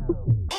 [0.00, 0.48] Oh.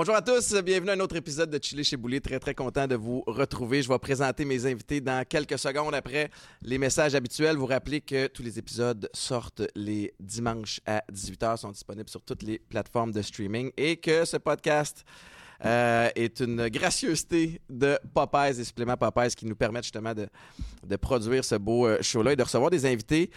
[0.00, 2.20] Bonjour à tous, bienvenue à un autre épisode de Chili chez Boulet.
[2.20, 3.82] Très très content de vous retrouver.
[3.82, 6.30] Je vais présenter mes invités dans quelques secondes après
[6.62, 7.56] les messages habituels.
[7.56, 12.44] Vous rappelez que tous les épisodes sortent les dimanches à 18h, sont disponibles sur toutes
[12.44, 15.04] les plateformes de streaming et que ce podcast
[15.64, 20.28] euh, est une gracieuseté de Popeyes et suppléments Popeyes qui nous permettent justement de,
[20.86, 23.32] de produire ce beau euh, show-là et de recevoir des invités.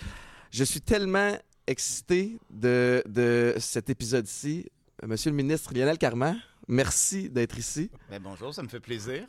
[0.51, 1.35] Je suis tellement
[1.65, 4.67] excité de, de cet épisode-ci.
[5.03, 7.89] Monsieur le ministre Lionel Carman, merci d'être ici.
[8.09, 9.25] Ben, bonjour, ça me fait plaisir.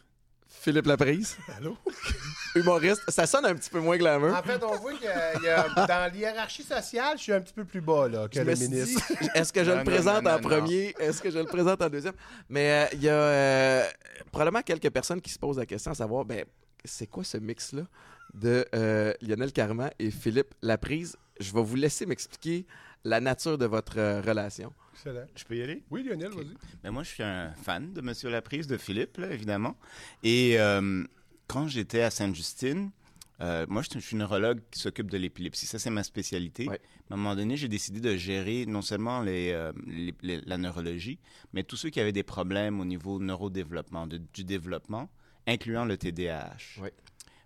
[0.54, 1.76] Philippe Laprise, Allô?
[2.54, 3.02] humoriste.
[3.08, 4.36] Ça sonne un petit peu moins glamour.
[4.36, 8.06] En fait, on voit que dans l'hiérarchie sociale, je suis un petit peu plus bas
[8.06, 9.02] là, que Je le ministre.
[9.34, 10.94] Est-ce que je Non, le présente non, en non, premier?
[10.98, 12.14] Est-ce que je le présente en deuxième?
[12.50, 13.88] Mais euh, il y a euh,
[14.30, 16.44] probablement quelques personnes qui se posent la question à savoir, ben,
[16.84, 17.84] c'est quoi ce mix-là
[18.34, 21.16] de euh, Lionel Carman et Philippe Laprise?
[21.40, 22.66] Je vais vous laisser m'expliquer
[23.04, 24.72] la nature de votre euh, relation.
[24.94, 25.26] Excellent.
[25.34, 25.82] Je peux y aller?
[25.90, 26.54] Oui, Lionel, vas-y.
[26.82, 29.76] Ben, moi, je suis un fan de Monsieur Laprise, de Philippe, là, évidemment.
[30.22, 31.02] Et euh,
[31.48, 32.90] quand j'étais à Sainte-Justine,
[33.40, 35.66] euh, moi, je suis je suis neurologue qui s'occupe de l'épilepsie.
[35.66, 36.68] Ça, c'est ma spécialité.
[36.68, 36.80] Ouais.
[37.10, 40.58] À un moment donné, j'ai décidé de gérer non seulement les, euh, les- les- la
[40.58, 41.18] neurologie,
[41.52, 45.10] mais tous ceux qui avaient des problèmes au niveau neurodéveloppement, de- du développement,
[45.48, 46.80] incluant le TDAH.
[46.80, 46.92] Ouais.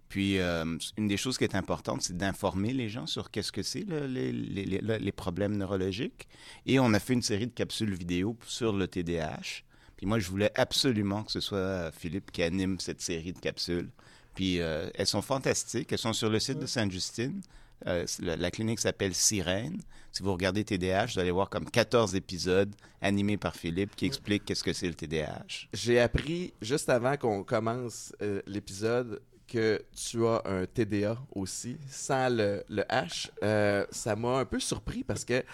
[0.08, 0.64] Puis, euh,
[0.96, 4.06] une des choses qui est importante, c'est d'informer les gens sur qu'est-ce que c'est le-
[4.06, 6.28] les, problèmes neurologiques.
[6.64, 9.62] Et on a fait une série de capsules vidéo sur le TDAH.
[9.96, 13.90] Puis moi, je voulais absolument que ce soit Philippe qui anime cette série de capsules.
[14.34, 15.90] Puis euh, elles sont fantastiques.
[15.90, 17.40] Elles sont sur le site de Sainte-Justine.
[17.86, 19.80] Euh, la, clinique s'appelle Sirène.
[20.12, 24.44] Si vous regardez TDAH, vous allez voir comme 14 épisodes animés par Philippe qui expliquent
[24.44, 25.68] qu'est-ce que c'est le TDAH.
[25.74, 28.14] J'ai appris juste avant qu'on commence
[28.46, 33.30] l'épisode que tu as un TDA aussi, sans le, le H.
[33.42, 35.46] Euh, ça m'a un peu surpris parce que, tu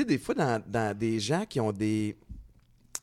[0.00, 2.16] sais, des fois, dans, dans des gens qui ont des,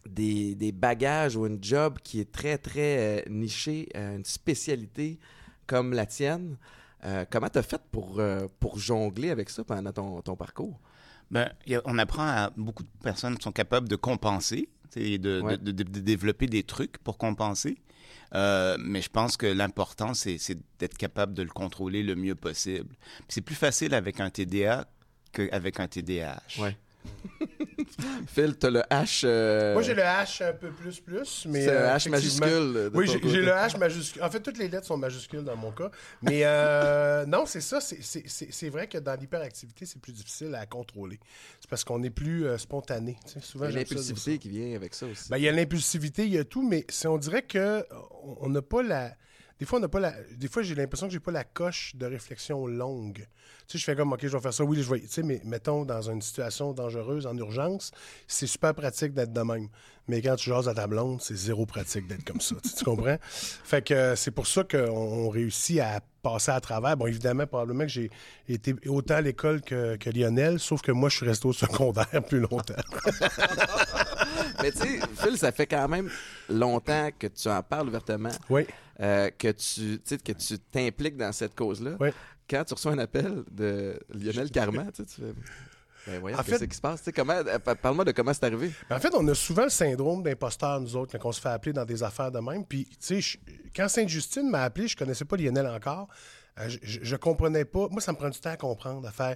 [0.07, 5.19] des, des bagages ou un job qui est très, très euh, niché, euh, une spécialité
[5.67, 6.57] comme la tienne,
[7.05, 8.22] euh, comment tu as fait pour,
[8.59, 10.79] pour jongler avec ça pendant ton, ton parcours?
[11.29, 15.17] Ben, a- on apprend à beaucoup de personnes sont capables de compenser, tu sais, et
[15.17, 15.57] de, Ouais.
[15.57, 17.78] de, de- de développer des trucs pour compenser.
[18.33, 20.37] Euh, mais je pense que l'important, c'est
[20.79, 22.95] d'être capable de le contrôler le mieux possible.
[23.27, 24.87] C'est plus facile avec un TDA
[25.31, 26.41] qu'avec un TDAH.
[28.28, 29.22] Phil, tu as le H.
[29.25, 31.66] euh, Moi, j'ai le H un peu plus plus, mais.
[31.66, 32.91] c'est euh, H majuscule.
[32.94, 34.23] Oui, j'ai le H majuscule.
[34.23, 35.90] En fait, toutes les lettres sont majuscules dans mon cas.
[36.22, 37.79] Mais euh, non, c'est ça.
[37.81, 41.19] c'est- vrai que dans l'hyperactivité, c'est plus difficile à contrôler.
[41.59, 43.17] C'est parce qu'on est plus euh, spontané.
[43.25, 43.40] tu sais.
[43.41, 45.29] Souvent, Il y a l'impulsivité qui vient avec ça aussi.
[45.29, 47.85] Ben, il y a l'impulsivité, il y a tout, mais si on dirait que
[48.40, 49.11] on n'a pas la.
[49.61, 50.11] Des fois, on n'a pas la.
[50.38, 53.27] Des fois, j'ai l'impression que j'ai pas la coche de réflexion longue.
[53.67, 54.63] Tu sais, je fais comme, OK, je vais faire ça.
[54.63, 55.01] Oui, je vais.
[55.01, 57.91] Tu sais, mais mettons, dans une situation dangereuse, en urgence,
[58.25, 59.67] c'est super pratique d'être de même.
[60.07, 62.55] Mais quand tu jases à ta blonde, c'est zéro pratique d'être comme ça.
[62.77, 63.17] tu, comprends?
[63.22, 66.97] Fait que euh, c'est pour ça qu'on on réussit à passer à travers.
[66.97, 68.09] Bon, évidemment, probablement que j'ai
[68.49, 72.23] été autant à l'école que, que Lionel, sauf que moi, je suis resté au secondaire
[72.28, 72.73] plus longtemps.
[74.63, 76.09] Mais tu sais, Phil, ça fait quand même
[76.49, 78.66] longtemps que tu en parles ouvertement, Oui.
[79.01, 81.97] Euh, que tu que tu t'impliques dans cette cause-là.
[82.50, 85.34] Quand tu reçois un appel de Lionel Carman, tu fais.
[86.07, 87.03] Ben voyons, En qu'est-ce fait- qui se passe?
[87.16, 88.72] Comment, euh, pa- Parle-moi de comment c'est arrivé.
[88.90, 91.50] Ben, En fait, on a souvent le syndrome d'imposteur, nous autres, quand on se fait
[91.50, 92.66] appeler dans des affaires de même.
[92.66, 93.40] Puis, tu sais,
[93.75, 96.07] quand Sainte-Justine m'a appelé, je connaissais pas Lionel encore.
[96.59, 97.88] Euh, je, je comprenais pas.
[97.91, 99.35] Moi, ça me prend du temps à comprendre, à faire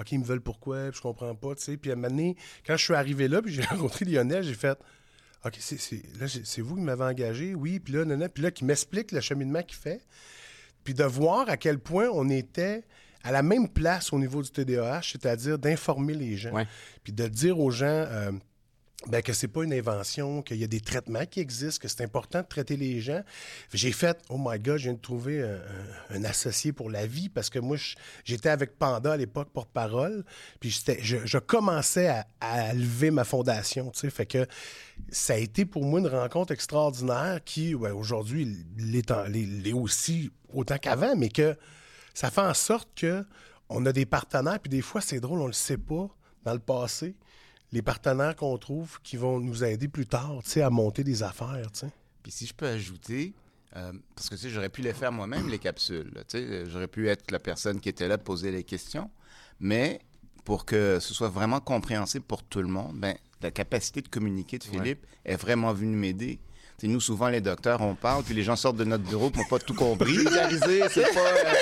[0.00, 1.76] OK, ils me veulent pourquoi, puis je comprends pas, tu sais.
[1.76, 2.34] Puis à un moment donné,
[2.66, 4.78] quand je suis arrivé là, puis j'ai rencontré Lionel, j'ai fait
[5.46, 6.26] OK, c'est, là,
[6.58, 8.28] vous qui m'avez engagé, oui, puis là, non, non.
[8.28, 10.00] Puis là, qui m'explique le cheminement qu'il fait.
[10.82, 12.82] Puis de voir à quel point on était
[13.22, 16.52] à la même place au niveau du TDAH, c'est-à-dire d'informer les gens.
[16.52, 16.66] Ouais.
[17.02, 18.32] Puis de dire aux gens euh,
[19.08, 22.02] ben, que c'est pas une invention, qu'il y a des traitements qui existent, que c'est
[22.02, 23.22] important de traiter les gens.
[23.72, 25.42] J'ai fait, oh my God, je viens de trouver
[26.10, 27.76] un, associé pour la vie parce que moi,
[28.24, 30.24] j'étais avec Panda à l'époque, porte-parole,
[30.60, 32.08] puis je, je commençais
[32.40, 34.10] à, lever ma fondation, tu sais.
[34.10, 34.46] Fait que
[35.10, 41.28] ça a été pour moi une rencontre extraordinaire qui, aujourd'hui, l'est aussi autant qu'avant, mais
[41.28, 41.54] que
[42.14, 43.24] ça fait en sorte que
[43.68, 46.08] on a des partenaires, puis des fois, c'est drôle, on le sait pas
[46.44, 47.14] dans le passé,
[47.72, 51.22] les partenaires qu'on trouve qui vont nous aider plus tard, tu sais, à monter des
[51.22, 51.90] affaires, tu sais.
[52.22, 53.34] Puis si je peux ajouter,
[53.76, 56.10] euh, parce que tu sais, j'aurais pu les faire moi-même, les capsules.
[56.14, 59.10] là, tu sais, euh, j'aurais pu être la personne qui était là, poser les questions.
[59.60, 60.00] Mais
[60.44, 64.58] pour que ce soit vraiment compréhensible pour tout le monde, ben, la capacité de communiquer
[64.58, 66.38] de Philippe est vraiment venue m'aider.
[66.78, 69.38] C'est nous, souvent, les docteurs, on parle, puis les gens sortent de notre bureau qui
[69.38, 70.12] n'ont pas tout compris.
[70.18, 71.20] Vulgariser, c'est pas.
[71.20, 71.54] euh,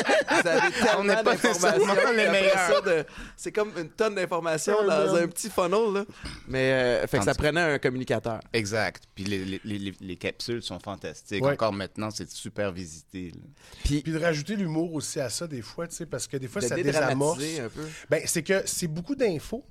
[0.43, 1.79] vous avez On tellement n'est pas d'informations.
[1.79, 2.57] nécessairement les puis après meilleurs.
[2.57, 3.05] ça, de-
[3.37, 5.93] C'est comme une tonne d'informations Oh, dans un petit funnel.
[5.95, 6.05] Là.
[6.49, 8.41] Mais euh, fait que ça prenait un communicateur.
[8.53, 9.05] Exact.
[9.15, 11.45] Puis les, les- les- les capsules sont fantastiques.
[11.45, 11.53] Ouais.
[11.53, 13.31] Encore maintenant, c'est super visité.
[13.85, 16.49] Puis Puis de rajouter l'humour aussi à ça, des fois, tu sais, parce que des
[16.49, 17.39] fois, de ça désamorce.
[17.39, 17.89] dédramatiser un peu.
[18.11, 19.65] Ben, c'est que c'est beaucoup d'infos,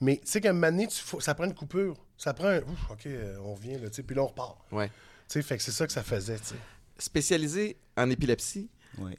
[0.00, 1.96] mais tu sais, qu'à un moment donné, tu faut- ça prend une coupure.
[2.16, 2.58] Ça prend un.
[2.62, 4.58] Ouf, OK, euh, on revient, là, puis là, on repart.
[4.72, 4.88] Ouais.
[4.88, 4.94] Tu
[5.28, 6.54] sais, fait que c'est ça que ça faisait, tu sais.
[6.98, 8.68] Spécialisé en épilepsie,
[8.98, 9.12] Oui.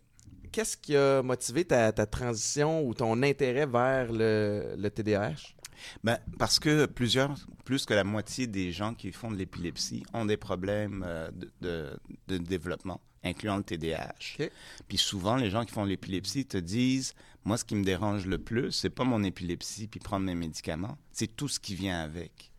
[0.51, 5.53] qu'est-ce qui a motivé ta, ta transition ou ton intérêt vers le, le TDAH?
[6.03, 7.33] Ben, parce que plusieurs,
[7.63, 11.49] plus que la moitié des gens qui font de l'épilepsie ont des problèmes euh, de,
[11.61, 14.13] de- de développement, incluant le TDAH.
[14.41, 14.51] OK.
[14.89, 17.13] Puis souvent, les gens qui font de l'épilepsie te disent,
[17.45, 20.97] moi, ce qui me dérange le plus, c'est pas mon épilepsie puis prendre mes médicaments,
[21.11, 22.51] c'est tout ce qui vient avec.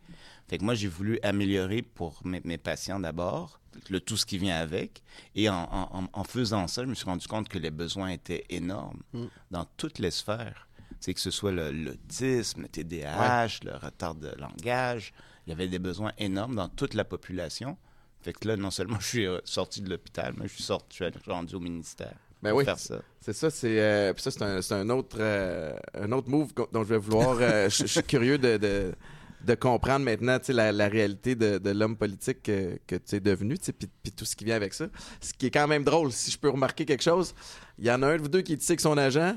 [0.47, 4.37] Fait que moi, j'ai voulu améliorer pour mes, mes patients d'abord, le tout ce qui
[4.37, 5.01] vient avec.
[5.35, 8.09] Et en, en- en- en faisant ça, je me suis rendu compte que les besoins
[8.09, 9.01] étaient énormes
[9.49, 10.67] dans toutes les sphères.
[10.99, 15.13] C'est que ce soit le- l'autisme, le TDAH, le retard de langage.
[15.47, 17.77] Il y avait des besoins énormes dans toute la population.
[18.21, 21.19] Fait que là, non seulement je suis sorti de l'hôpital, mais je suis sorti, je
[21.19, 22.17] suis rendu au ministère.
[22.41, 22.65] Ben oui.
[22.65, 22.95] faire ça.
[23.23, 26.83] C'est ça, c'est euh, ça c'est un, c'est un autre euh, un autre move dont
[26.83, 27.37] je vais vouloir.
[27.39, 28.91] euh, je je suis curieux de, de,
[29.45, 33.15] de comprendre maintenant, tu sais, la, la réalité de, de l'homme politique que, que tu
[33.15, 34.85] es devenu, tu sais, puis puis tout ce qui vient avec ça.
[35.19, 37.35] Ce qui est quand même drôle, si je peux remarquer quelque chose,
[37.77, 39.35] il y en a un de vous deux qui est ici avec son agent,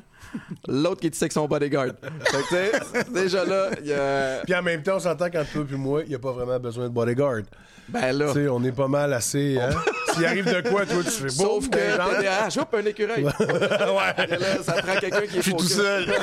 [0.67, 1.93] l'autre qui est ici avec son bodyguard.
[2.31, 5.29] Fait que, tu sais, déjà là, il y a Puis en même temps, on s'entend
[5.31, 7.43] qu'entre toi et moi, il n'y a pas vraiment besoin de bodyguard.
[7.89, 8.29] ben là.
[8.33, 9.59] Tu sais, on est pas mal assez.
[9.61, 9.69] Hein?
[10.15, 11.31] S'il arrive de quoi, toi, tu fais beau.
[11.31, 13.21] Sauf que TDAH, hop, un écureuil.
[13.21, 16.07] Et là, ça prend quelqu'un qui est Je suis tout seul.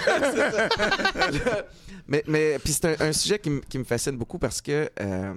[2.07, 4.89] mais mais puis c'est un, un sujet qui, me- qui me fascine beaucoup parce que
[4.99, 5.33] euh,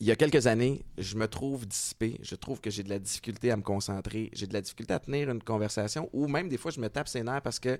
[0.00, 2.18] il y a quelques années, je me trouve dissipé.
[2.22, 4.30] Je trouve que j'ai de la difficulté à me concentrer.
[4.32, 7.08] J'ai de la difficulté à tenir une conversation ou même des fois, je me tape
[7.08, 7.78] ses nerfs parce que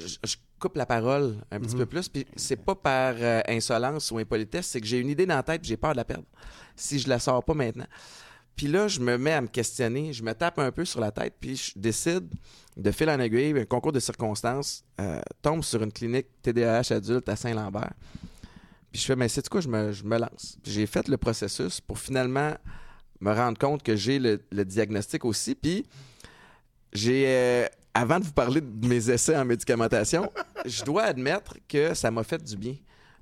[0.00, 2.08] je, je coupe la parole un petit peu plus.
[2.08, 5.42] Puis c'est pas par euh, insolence ou impolitesse, c'est que j'ai une idée dans la
[5.44, 6.24] tête et j'ai peur de la perdre
[6.74, 7.86] si je la sors pas maintenant.
[8.56, 11.10] Puis là, je me mets à me questionner, je me tape un peu sur la
[11.10, 12.28] tête, puis je décide
[12.76, 17.28] de fil en aiguille, un concours de circonstances, euh, tombe sur une clinique TDAH adulte
[17.28, 17.92] à Saint-Lambert.
[18.90, 20.58] Puis je fais, mais c'est quoi, je me, lance.
[20.64, 22.54] J'ai fait le processus pour finalement
[23.20, 25.54] me rendre compte que j'ai le, diagnostic aussi.
[25.54, 25.86] Puis
[26.92, 30.30] j'ai, euh, avant de vous parler de mes essais en médicamentation,
[30.66, 32.76] je dois admettre que ça m'a fait du bien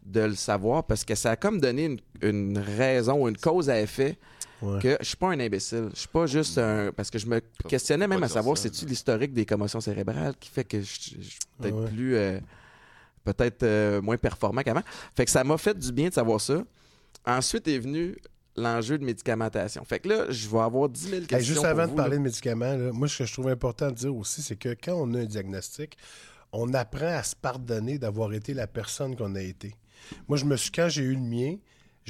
[0.05, 4.19] de le savoir parce que ça a comme donné une raison, une cause à effet
[4.62, 4.81] Ouais.
[4.81, 5.89] que je suis pas un imbécile.
[5.95, 6.93] Je suis pas juste un.
[6.93, 8.91] Parce que je me questionnais même à savoir c'est-tu non.
[8.91, 11.17] l'historique des commotions cérébrales qui fait que je suis
[11.59, 11.89] peut-être ouais.
[11.89, 12.17] plus.
[12.17, 12.41] euh,
[13.25, 14.83] peut-être euh, moins performant qu'avant?
[15.15, 16.62] Fait que ça m'a fait du bien de savoir ça.
[17.27, 18.17] Ensuite est venu
[18.57, 19.85] l'enjeu de médicamentation.
[19.85, 21.39] Fait que là, je vais avoir 10 000 questions.
[21.39, 22.19] Hey, juste pour avant vous, de parler là.
[22.19, 24.95] de médicaments, là, moi, ce que je trouve important de dire aussi, c'est que quand
[24.95, 25.97] on a un diagnostic,
[26.53, 29.75] on apprend à se pardonner d'avoir été la personne qu'on a été.
[30.29, 31.57] Moi, je me suis, quand j'ai eu le mien,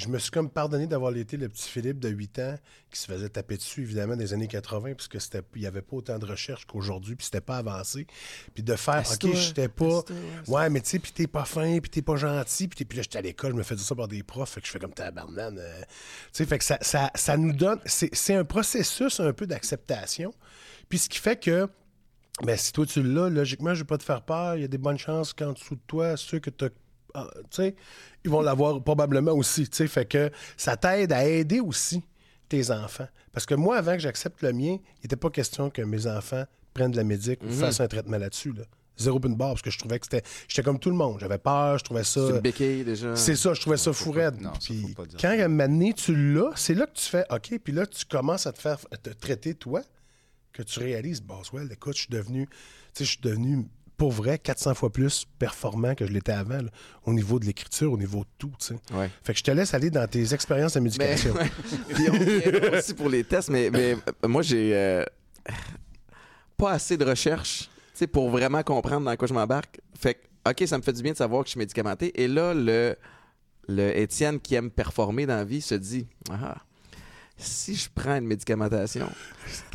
[0.01, 2.55] je me suis comme pardonné d'avoir été le petit Philippe de 8 ans
[2.91, 5.21] qui se faisait taper dessus, évidemment, des années 80, parce qu'il
[5.57, 8.07] n'y avait pas autant de recherche qu'aujourd'hui, puis c'était pas avancé.
[8.55, 10.03] Puis de faire, OK, j'étais pas.
[10.49, 13.03] ouais, mais tu sais, puis t'es pas fin, puis t'es pas gentil, puis, puis là,
[13.03, 14.95] j'étais à l'école, je me faisais ça par des profs, fait que je fais comme
[14.95, 15.59] tabarnane.
[15.59, 15.81] euh.
[15.83, 15.87] Tu
[16.33, 17.81] sais, fait que ça, ça, ça nous donne.
[17.85, 20.33] C'est c'est un processus un peu d'acceptation.
[20.89, 21.69] Puis ce qui fait que.
[22.43, 24.57] Ben, si toi tu l'as, logiquement, je vais pas te faire peur.
[24.57, 26.71] Il y a des bonnes chances qu'en dessous de toi, ceux que tu tu
[27.51, 27.75] sais,
[28.25, 29.69] ils vont l'avoir probablement aussi.
[29.69, 32.03] Tu sais, fait que ça t'aide à aider aussi
[32.49, 33.09] tes enfants.
[33.33, 36.45] Parce que moi, avant que j'accepte le mien, il n'était pas question que mes enfants
[36.75, 38.53] prennent de la médic ou fassent un traitement là-dessus.
[38.53, 38.65] Là.
[39.01, 40.23] Zéro pin barre, parce que je trouvais que c'était.
[40.47, 41.19] J'étais comme tout le monde.
[41.21, 42.27] J'avais peur, je trouvais ça.
[42.27, 43.17] C'est une béquille déjà.
[43.17, 44.37] C'est ça, je trouvais ça fou raide.
[44.63, 47.73] Puis quand à un moment donné, tu l'as, c'est là que tu fais OK, puis
[47.73, 49.81] là, tu commences à te faire te traiter toi,
[50.53, 52.55] que tu réalises, Boswell, écoute, je suis devenu, tu
[52.93, 53.67] sais, je suis devenu
[54.01, 56.71] pour vrai 400 fois plus performant que je l'étais avant, là,
[57.05, 58.51] au niveau de l'écriture, au niveau de tout.
[58.95, 59.11] Ouais.
[59.23, 61.35] Fait que je te laisse aller dans tes expériences de Mais, médication.
[61.35, 61.51] ouais.
[62.09, 65.05] On reviendra aussi pour les tests, mais, mais euh, moi, j'ai euh,
[66.57, 67.69] pas assez de recherche
[68.11, 69.79] pour vraiment comprendre dans quoi je m'embarque.
[70.01, 72.23] Fait que, OK, ça me fait du bien de savoir que je suis médicamenté.
[72.23, 72.97] Et là, le,
[73.69, 76.57] le Étienne qui aime performer dans la vie se dit Ah,
[77.41, 79.09] si je prends une médicamentation,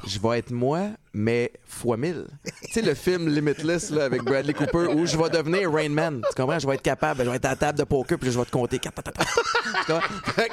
[0.05, 2.27] je vais être moi, mais fois mille.
[2.63, 6.21] tu sais, le film Limitless là, avec Bradley Cooper où je vais devenir Rain Man.
[6.29, 6.59] Tu comprends?
[6.59, 8.45] Je vais être capable, je vais être à la table de poker, puis je vais
[8.45, 8.79] te compter.
[8.79, 9.33] quatre, quatre, quatre.
[9.85, 9.91] Tu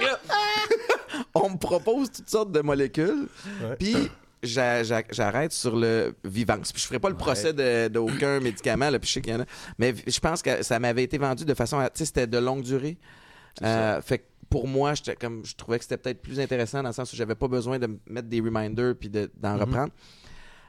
[0.04, 0.18] là,
[1.34, 3.26] on me propose toutes sortes de molécules.
[3.62, 3.76] Ouais.
[3.78, 4.10] Puis
[4.42, 6.72] j'a- j'a- j'arrête sur le Vivance.
[6.72, 9.36] Puis je ferai pas le procès de- d'aucun médicament, là, puis je sais qu'il y
[9.36, 9.44] en a.
[9.78, 12.62] Mais je pense que ça m'avait été vendu de façon, tu sais, c'était de longue
[12.62, 12.96] durée.
[13.62, 16.94] Euh, fait que pour moi, comme, je trouvais que c'était peut-être plus intéressant dans le
[16.94, 19.90] sens où j'avais pas besoin de me mettre des reminders puis de- d'en reprendre.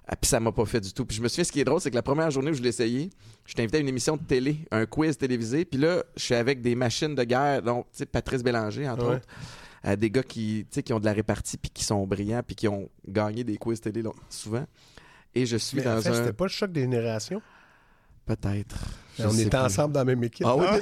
[0.08, 1.06] Ah, puis ça m'a pas fait du tout.
[1.06, 2.62] Puis je me souviens, ce qui est drôle, c'est que la première journée où je
[2.62, 3.10] l'ai essayé,
[3.46, 5.66] je t'invitais à une émission de télé, un quiz télévisé.
[5.66, 9.06] Puis là, je suis avec des machines de guerre, donc, tu sais, Patrice Bélanger, entre
[9.08, 9.16] Ouais.
[9.16, 9.28] autres.
[9.86, 12.70] Euh, des gars qui, qui ont de la répartie, puis qui sont brillants, puis qui
[12.70, 14.66] ont gagné des quiz télé souvent.
[15.36, 16.14] Et je suis Mais en dans fait, un...
[16.14, 17.42] c'était pas le choc des générations?
[18.26, 18.76] Peut-être.
[19.20, 20.46] On était ensemble dans la même équipe.
[20.48, 20.66] Ah oui,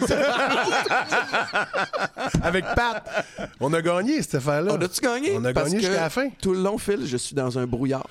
[2.43, 3.25] Avec Pat.
[3.59, 4.73] On a gagné cette affaire-là.
[4.77, 5.31] On a-tu gagné?
[5.35, 6.29] On a Parce gagné jusqu'à la fin.
[6.41, 8.07] Tout le long, Phil, je suis dans un brouillard.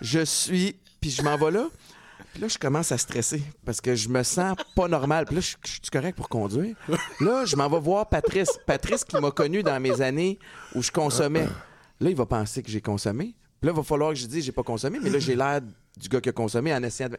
[0.00, 0.76] je suis...
[1.00, 1.66] Puis je m'en vais là.
[2.32, 5.26] Puis là, je commence à stresser parce que je me sens pas normal.
[5.26, 6.76] Puis là, je, je suis correct pour conduire.
[7.20, 8.50] Là, je m'en vais voir Patrice.
[8.66, 10.38] Patrice qui m'a connu dans mes années
[10.74, 11.46] où je consommais.
[12.00, 13.34] Là, il va penser que j'ai consommé.
[13.60, 14.98] Puis là, il va falloir que je dise j'ai pas consommé.
[15.02, 15.60] Mais là, j'ai l'air
[15.96, 17.18] du gars qui a consommé en essayant de...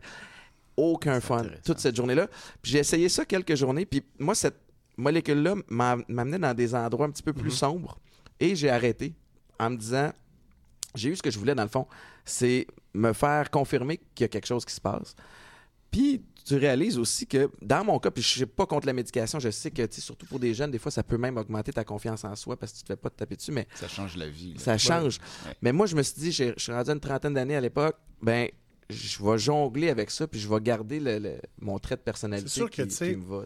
[0.78, 1.46] Aucun fun.
[1.66, 2.28] Toute cette journée-là.
[2.62, 3.86] Puis j'ai essayé ça quelques journées.
[3.86, 4.58] Puis moi, cette
[4.98, 7.98] molécule-là m'a- m'amenait dans des endroits un petit peu plus sombres.
[8.40, 9.14] Et j'ai arrêté
[9.60, 10.12] en me disant
[10.96, 11.88] j'ai eu ce que je voulais dans le fond,
[12.26, 15.16] c'est me faire confirmer qu'il y a quelque chose qui se passe.
[15.92, 19.40] Puis tu réalises aussi que dans mon cas, puis je suis pas contre la médication,
[19.40, 22.24] je sais que surtout pour des jeunes, des fois ça peut même augmenter ta confiance
[22.26, 24.28] en soi parce que tu te fais pas te taper dessus, mais Ça change la
[24.28, 24.54] vie.
[24.56, 24.60] là.
[24.60, 25.20] ça change.
[25.46, 25.56] Ouais.
[25.62, 27.96] Mais moi je me suis dit, je suis rendu à une trentaine d'années à l'époque,
[28.22, 28.50] ben
[28.94, 32.50] je vais jongler avec ça puis je vais garder le- le- mon trait de personnalité
[32.50, 33.46] C'est sûr que, qui, me va.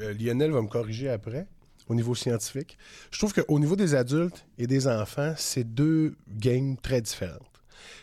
[0.00, 1.46] Euh, Lionel va me corriger après,
[1.88, 2.76] au niveau scientifique.
[3.10, 7.42] Je trouve qu'au niveau des adultes et des enfants, c'est deux games très différentes.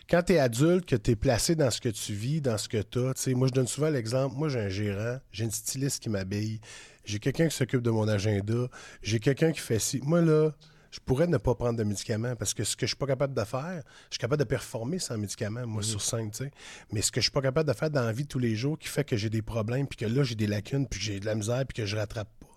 [0.10, 2.70] Quand tu es adulte, que tu es placé dans ce que tu vis, dans ce
[2.70, 6.02] que tu as, moi je donne souvent l'exemple, moi j'ai un gérant, j'ai une styliste
[6.04, 6.60] qui m'habille,
[7.06, 8.68] j'ai quelqu'un qui s'occupe de mon agenda,
[9.02, 10.00] j'ai quelqu'un qui fait ci.
[10.04, 10.52] Moi là,
[10.94, 13.34] je pourrais ne pas prendre de médicaments parce que ce que je suis pas capable
[13.34, 16.52] de faire, je suis capable de performer sans médicaments, moi, sur scène, tu sais.
[16.92, 18.56] Mais ce que je suis pas capable de faire dans la vie de tous les
[18.56, 21.06] jours qui fait que j'ai des problèmes, puis que là, j'ai des lacunes, puis que
[21.06, 22.48] j'ai de la misère, puis que je rattrape pas.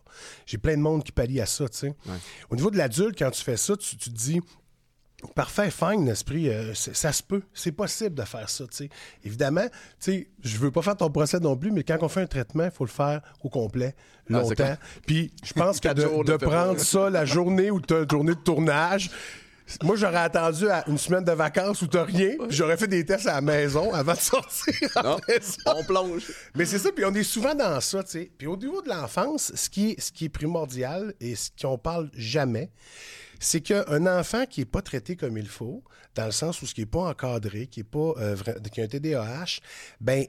[0.45, 1.95] J'ai plein de monde qui pallie à ça, tu sais.
[2.51, 4.41] Au niveau de l'adulte, quand tu fais ça, tu, tu te dis,
[5.35, 7.43] Parfait, fine, l'esprit, euh, ça se peut.
[7.55, 8.91] C'est possible de faire ça, tu sais.
[9.25, 12.21] Évidemment, tu sais, je veux pas faire ton procès non plus, mais quand on fait
[12.21, 13.95] un traitement, il faut le faire au complet,
[14.29, 14.77] Ah, longtemps.
[15.07, 18.35] Puis je pense que de, jours, prendre ça la journée où tu as une journée
[18.35, 19.11] de tournage,
[19.83, 23.05] moi, j'aurais attendu à une semaine de vacances où t'as rien, puis j'aurais fait des
[23.05, 24.75] tests à la maison avant de sortir.
[25.03, 25.17] Non,
[25.67, 26.31] on plonge.
[26.55, 28.31] Mais c'est ça, puis on est souvent dans ça, tu sais.
[28.39, 31.79] Puis au niveau de l'enfance, ce qui, est, ce qui est primordial et ce qu'on
[31.79, 32.71] parle jamais,
[33.41, 35.83] c'est qu'un enfant qui n'est pas traité comme il faut,
[36.15, 38.37] dans le sens où ce qui n'est pas encadré, qui est pas euh,
[38.73, 39.61] qui a un TDAH,
[40.01, 40.27] ben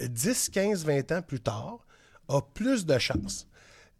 [0.00, 1.86] 10, 15, 20 ans plus tard,
[2.28, 3.46] a plus de chances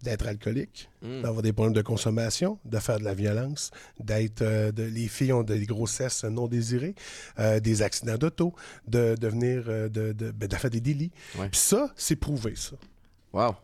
[0.02, 4.40] d'être alcoolique, d'avoir des problèmes de consommation, de faire de la violence, d'être...
[4.40, 6.94] euh, de- les filles ont des grossesses non désirées,
[7.38, 8.54] euh, des accidents d'auto,
[8.88, 9.64] de devenir...
[9.66, 11.10] de, de, ben, de faire des délits.
[11.38, 11.50] Ouais.
[11.50, 12.76] Puis ça, c'est prouvé, ça.
[13.34, 13.56] Wow.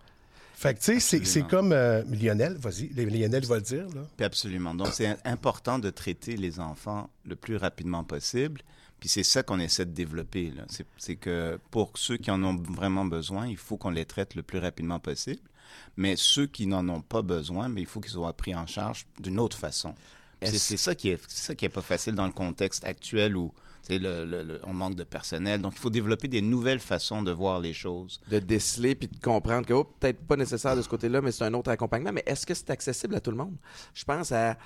[0.59, 1.73] Fait que, tu sais, c'est- comme...
[1.73, 4.03] euh, Lionel, vas-y, Lionel va le dire, là.
[4.17, 4.75] Puis absolument.
[4.75, 8.63] Donc, c'est important de traiter les enfants le plus rapidement possible.
[8.99, 10.51] Puis c'est ça qu'on essaie de développer.
[10.57, 10.65] là.
[10.97, 14.43] C'est- que pour ceux qui en ont vraiment besoin, il faut qu'on les traite le
[14.43, 15.43] plus rapidement possible.
[15.99, 19.07] Mais ceux qui n'en ont pas besoin, mais il faut qu'ils soient pris en charge
[19.21, 19.95] d'une autre façon.
[20.43, 23.53] C'est ça qui est, ça qui est pas facile dans le contexte actuel où
[23.89, 25.61] le, le- le- on manque de personnel.
[25.61, 28.21] Donc, il faut développer des nouvelles façons de voir les choses.
[28.29, 31.45] de déceler puis de comprendre que oh, peut-être pas nécessaire de ce côté-là, mais c'est
[31.45, 32.13] un autre accompagnement.
[32.13, 33.57] Mais est-ce que c'est accessible à tout le monde?
[33.95, 34.57] Je pense à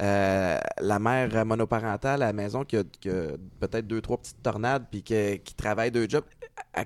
[0.00, 2.82] euh, la mère monoparentale à la maison qui a,
[3.60, 6.24] peut-être deux, trois petites tornades puis qui travaille deux jobs.
[6.74, 6.84] À-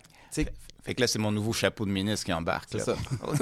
[0.83, 2.69] Fait que là, c'est mon nouveau chapeau de ministre qui embarque.
[2.73, 2.97] C'est ça.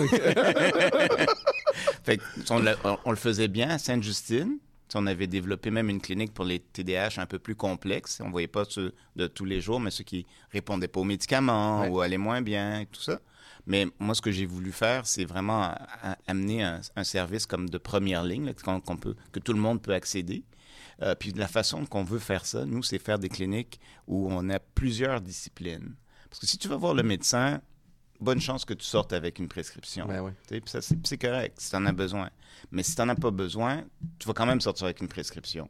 [2.05, 4.59] Fait que, on, le- on- on le faisait bien à Sainte-Justine.
[4.95, 8.21] On avait développé même une clinique pour les TDAH un peu plus complexes.
[8.25, 11.83] On voyait pas ceux de tous les jours, mais ceux qui répondaient pas aux médicaments
[11.83, 11.89] Ouais.
[11.89, 13.21] ou allaient moins bien et tout ça.
[13.67, 15.75] Mais moi, ce que j'ai voulu faire, c'est vraiment
[16.27, 18.53] amener un, un service comme de première ligne, là,
[19.01, 20.43] peut, que tout le monde peut accéder.
[21.03, 24.49] Euh, puis la façon qu'on veut faire ça, nous, c'est faire des cliniques où on
[24.51, 25.95] a plusieurs disciplines.
[26.29, 27.61] Parce que si tu vas voir le médecin,
[28.21, 30.07] bonne chance que tu sortes avec une prescription.
[30.07, 30.33] Ben oui.
[30.49, 32.31] Tu sais, puis ça, c'est correct si tu en as besoin.
[32.71, 33.85] Mais si tu n'en as pas besoin,
[34.19, 35.69] tu vas quand même sortir avec une prescription.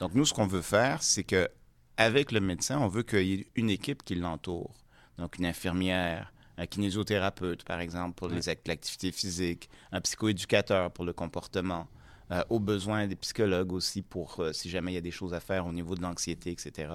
[0.00, 1.48] Donc, nous, ce qu'on veut faire, c'est que
[1.96, 4.74] avec le médecin, on veut qu'il y ait une équipe qui l'entoure.
[5.18, 11.86] Donc, une infirmière, un kinésithérapeute, par exemple, pour l'activité physique, un psychoéducateur pour le comportement,
[12.32, 15.32] euh, au besoin des psychologues aussi pour euh, si jamais il y a des choses
[15.32, 16.94] à faire au niveau de l'anxiété, etc.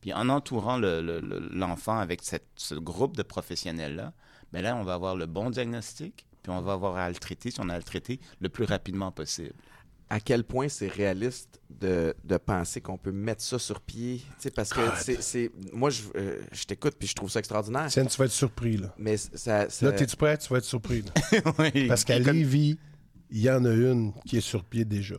[0.00, 4.14] Puis en entourant le- le- le- l'enfant avec cette- ce groupe de professionnels-là,
[4.52, 7.50] ben là, on va avoir le bon diagnostic, puis on va avoir à le traiter,
[7.50, 9.52] si on a à le traiter, le plus rapidement possible.
[10.12, 14.18] à quel point c'est réaliste de, de penser qu'on peut mettre ça sur pied?
[14.18, 17.38] Tu sais, parce que c'est, c'est- moi, je, euh, je t'écoute puis je trouve ça
[17.38, 17.86] extraordinaire.
[17.88, 18.92] Tiens, tu vas être surpris, là.
[18.98, 20.36] Mais ça, ça- Là, t'es-tu prêt?
[20.36, 21.02] Tu vas être surpris.
[21.02, 21.42] là.
[21.60, 21.86] Oui.
[21.86, 22.76] Parce qu'à Lévis,
[23.30, 25.14] il y en a une qui est sur pied déjà.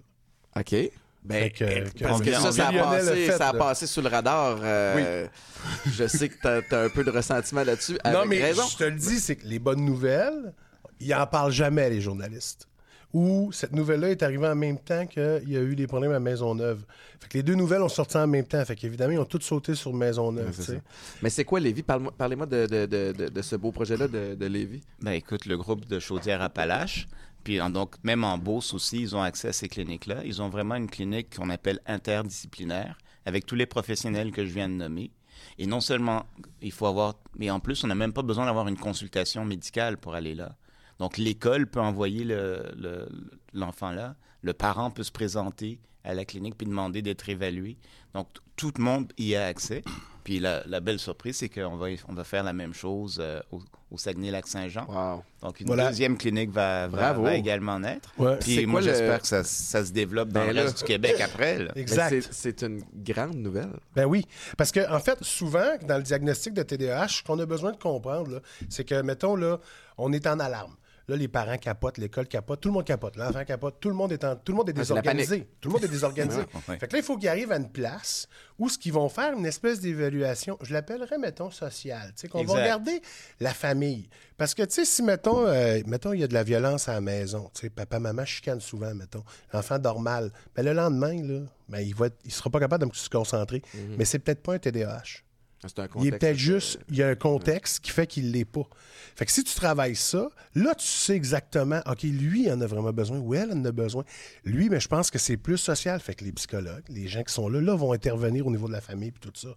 [0.58, 0.76] OK.
[1.24, 4.02] Ben, que- euh, que- parce que ça, ça a, passé, fait, ça a passé sous
[4.02, 4.58] le radar.
[4.64, 5.28] euh,
[5.94, 7.98] Je sais que t'as as un peu de ressentiment là-dessus.
[8.06, 8.64] non, mais raison.
[8.72, 10.54] je te le dis, c'est que les bonnes nouvelles,
[11.00, 12.68] ils en parlent jamais, les journalistes.
[13.14, 16.20] Ou cette nouvelle-là est arrivée en même temps qu'il y a eu des problèmes à
[16.22, 16.80] Maisonneuve.
[17.20, 18.64] Fait que les deux nouvelles ont sorti en même temps.
[18.64, 20.56] Fait qu'évidemment, ils ont toutes sauté sur Maisonneuve.
[20.56, 20.74] Tu ça.
[21.22, 21.60] Mais c'est quoi?
[21.86, 24.82] Parle-moi- Parlez-moi de, de, de, de, de ce beau projet-là de, de Lévis.
[25.02, 27.10] Ben écoute, le groupe de Chaudière-Appalaches,
[27.44, 30.24] puis donc même en Beauce aussi, ils ont accès à ces cliniques-là.
[30.26, 34.70] Ils ont vraiment une clinique qu'on appelle interdisciplinaire, avec tous les professionnels que je viens
[34.70, 35.12] de nommer.
[35.58, 36.26] Et non seulement
[36.62, 39.98] il faut avoir, mais en plus, on n'a même pas besoin d'avoir une consultation médicale
[39.98, 40.56] pour aller là.
[41.00, 43.10] Donc l'école peut envoyer le- le-
[43.54, 47.78] l'enfant là, le parent peut se présenter à la clinique puis demander d'être évalué.
[48.14, 49.84] Donc tout le monde y a accès.
[50.24, 53.40] Puis la, la belle surprise, c'est qu'on va, on va faire la même chose euh,
[53.52, 54.86] au, au Saguenay-Lac-Saint-Jean.
[54.88, 55.24] Wow.
[55.42, 55.88] Donc, une Voilà.
[55.90, 58.14] deuxième clinique va, va, également naître.
[58.20, 58.38] Ouais.
[58.38, 60.62] Puis C'est moi, le- j'espère que ça, ça se développe dans Ben le là.
[60.66, 61.58] reste du Québec après.
[61.64, 61.72] là.
[61.76, 62.10] Exact.
[62.22, 63.72] c'est- C'est une grande nouvelle.
[63.96, 64.24] Ben oui.
[64.60, 67.78] Parce que, en fait, souvent, dans le diagnostic de TDAH, ce qu'on a besoin de
[67.78, 69.60] comprendre, c'est que, mettons, là,
[69.98, 70.76] on est en alarme.
[71.12, 74.14] Là, les parents capotent, l'école capote, tout le monde capote, l'enfant capote, tout le monde
[74.14, 75.46] est, en- tout le monde est Ah, désorganisé.
[75.60, 76.40] Tout le monde est désorganisé.
[76.70, 76.78] Ouais.
[76.80, 78.28] Fait que là, il faut qu'ils arrivent à une place
[78.58, 82.14] où ce qu'ils vont faire, une espèce d'évaluation, je l'appellerais, mettons, sociale.
[82.16, 83.02] Tu sais, qu'on va regarder
[83.42, 84.08] la famille.
[84.38, 86.94] Parce que, tu sais, si, mettons, euh, mettons, il y a de la violence à
[86.94, 91.22] la maison, tu sais, papa, maman chicanent souvent, mettons, l'enfant dort mal, ben, le lendemain,
[91.22, 93.62] là, ben, il être- il sera pas capable de se concentrer.
[93.98, 95.24] Mais c'est peut-être pas un TDAH.
[95.64, 98.68] Un Il est peut-être juste, il y a un contexte qui fait qu'il l'est pas.
[99.16, 102.66] Fait que si tu travailles ça, là, tu sais exactement, OK, lui il en a
[102.66, 104.04] vraiment besoin ou elle en a besoin.
[104.44, 106.00] Lui, mais je pense que c'est plus social.
[106.00, 108.74] Fait que les psychologues, les gens qui sont là, là, vont intervenir au niveau de
[108.74, 109.56] la famille puis tout ça.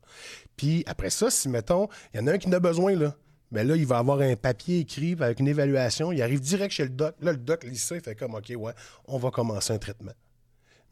[0.56, 3.16] Puis après ça, si, mettons, il y en a un qui en a besoin, là,
[3.50, 6.12] mais là, il va avoir un papier écrit avec une évaluation.
[6.12, 7.14] Il arrive direct chez le doc.
[7.20, 8.72] Là, le doc lit ça, il fait comme, OK, ouais,
[9.06, 10.12] on va commencer un traitement.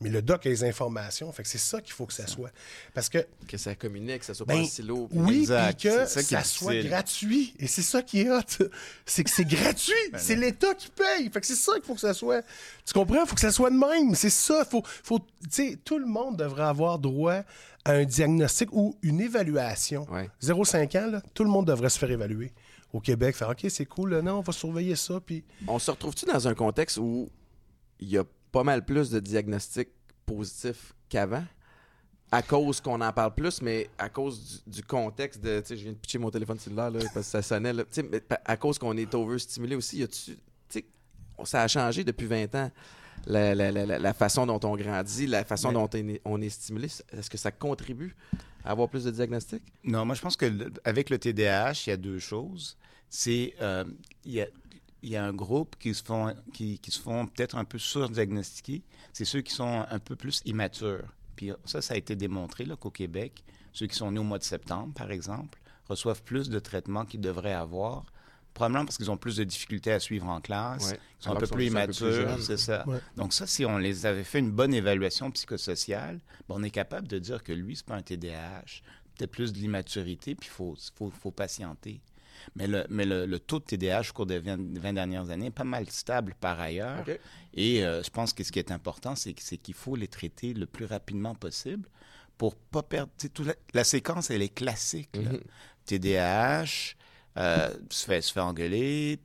[0.02, 1.30] Mais le doc a les informations.
[1.32, 2.50] Fait que c'est ça qu'il faut que ça soit.
[2.94, 5.06] Parce que Que ça communique, que ça soit ben, pas en silo.
[5.08, 7.54] puis- oui, puis que ça soit gratuit.
[7.58, 8.40] Et c'est ça qui est hot.
[9.06, 9.92] C'est que c'est gratuit.
[10.12, 11.30] Ben c'est l'État qui paye.
[11.30, 12.42] Fait que c'est ça qu'il faut que ça soit.
[12.84, 13.22] Tu comprends?
[13.22, 14.14] Il faut que ça soit de même.
[14.14, 14.64] C'est ça.
[14.64, 17.42] Faut, faut, tu sais, tout le monde devrait avoir droit
[17.84, 20.06] à un diagnostic ou une évaluation.
[20.10, 20.30] Ouais.
[20.42, 22.52] 0,5 ans, là, tout le monde devrait se faire évaluer.
[22.92, 25.18] Au Québec, faire OK, c'est cool, là, non, on va surveiller ça.
[25.24, 27.30] Puis On se retrouve-tu dans un contexte où
[27.98, 29.88] il y a pas mal plus de diagnostics
[30.26, 31.44] positifs qu'avant?
[32.30, 35.60] À cause qu'on en parle plus, mais à cause du, du contexte de.
[35.60, 37.74] Tu sais, je viens de pitcher mon téléphone cellulaire là, parce que ça sonnait.
[37.74, 37.82] Là.
[37.84, 40.36] Tu sais, mais à cause qu'on est overstimulé aussi, y a-tu.
[40.36, 40.38] Tu
[40.70, 40.84] sais,
[41.44, 42.70] ça a changé depuis 20 ans.
[43.26, 46.40] La, la- la- la- façon dont on grandit, la façon Mais- dont on est, on
[46.40, 48.16] est stimulé, est-ce que ça contribue
[48.64, 49.62] à avoir plus de diagnostics?
[49.84, 52.78] Non, moi, je pense que le- avec le TDAH, il y a deux choses.
[53.10, 53.84] C'est euh,
[54.24, 54.46] il y a
[55.02, 57.78] il y a un groupe qui se font qui, qui se font peut-être un peu
[57.78, 58.82] surdiagnostiquer.
[59.12, 61.06] C'est ceux qui sont un peu plus immatures.
[61.36, 64.38] Puis ça, ça a été démontré là, qu'au Québec, ceux qui sont nés au mois
[64.38, 68.04] de septembre, par exemple, reçoivent plus de traitements qu'ils devraient avoir.
[68.54, 70.98] Probablement parce qu'ils ont plus de difficultés à suivre en classe, Ouais.
[71.20, 72.86] ils sont un peu qu'ils plus sont juste un peu plus immatures, c'est ça.
[72.86, 72.98] Ouais.
[73.16, 77.08] Donc ça, si on les avait fait une bonne évaluation psychosociale, ben, on est capable
[77.08, 78.82] de dire que lui, c'est pas un TDAH,
[79.16, 82.02] peut-être plus de l'immaturité, puis il faut, faut, faut patienter.
[82.56, 85.46] Mais, le, mais le, le taux de TDAH au cours des 20, 20 dernières années
[85.46, 87.04] est pas mal stable par ailleurs.
[87.54, 90.66] Et euh, je pense que ce qui est important, c'est qu'il faut les traiter le
[90.66, 91.88] plus rapidement possible
[92.38, 93.10] pour pas perdre.
[93.44, 95.16] la, la séquence, elle est classique.
[95.16, 95.40] Mhm.
[95.84, 96.94] TDAH,
[97.38, 99.18] euh, se, fait, se fait engueuler,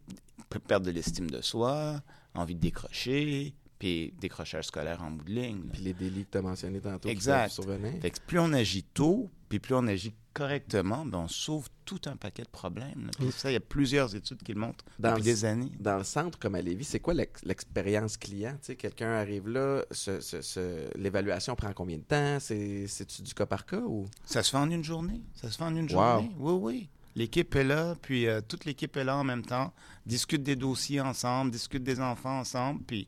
[0.50, 2.02] p- perte de l'estime de soi,
[2.34, 5.62] envie de décrocher, puis décrochage scolaire en bout de ligne.
[5.72, 7.10] Puis les délits que tu as mentionnés tantôt.
[7.10, 7.60] Exact.
[8.02, 12.00] Fait que plus on agit tôt, puis plus on agit correctement, ben on sauve tout
[12.06, 13.10] un paquet de problèmes.
[13.18, 15.72] Puis ça, il y a plusieurs études qui le montrent Dans depuis le- des années.
[15.80, 18.52] Dans le centre comme à Lévis, c'est quoi l'ex- l'expérience client?
[18.62, 22.38] Tu sais, quelqu'un arrive là, ce- ce- ce- l'évaluation prend combien de temps?
[22.40, 24.06] C'est- C'est-tu du cas par cas ou?
[24.26, 25.22] Ça se fait en une journée.
[25.34, 25.90] Ça se fait en une Wow.
[25.90, 26.32] journée.
[26.38, 26.90] Oui, oui.
[27.16, 29.74] L'équipe est là, puis euh, toute l'équipe est là en même temps,
[30.06, 33.08] discute des dossiers ensemble, discute des enfants ensemble, puis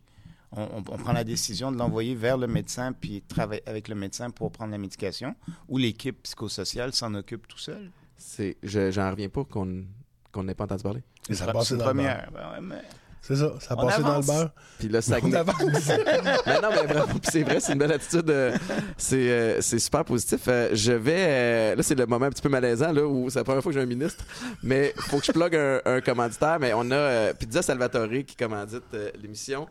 [0.51, 3.95] on, on- on prend la décision de l'envoyer vers le médecin, puis travailler avec le
[3.95, 5.35] médecin pour prendre la médication,
[5.67, 7.91] ou l'équipe psychosociale s'en occupe tout seul.
[8.17, 9.85] C'est, je, j'en reviens pas qu'on
[10.31, 11.01] qu'on n'ait pas entendu parler.
[11.27, 12.29] Et ça C'est passe une dans le première.
[12.31, 12.81] Ben ouais, mais-
[13.21, 14.51] c'est ça, ça a On passé dans le beurre.
[14.77, 15.55] Puis là, ça On avance.
[16.45, 17.19] mais non, mais bravo.
[17.19, 18.29] Puis c'est vrai, c'est une belle attitude.
[18.29, 18.55] euh,
[18.97, 20.41] c'est, euh, c'est super positif.
[20.47, 21.75] Euh, je vais.
[21.75, 23.77] là, c'est le moment un petit peu malaisant, là, où c'est la première fois que
[23.77, 24.23] j'ai un ministre.
[24.63, 26.59] Mais faut que je plug un, un commanditaire.
[26.61, 28.83] Mais on a Pizza Salvatore qui commandite
[29.21, 29.67] l'émission.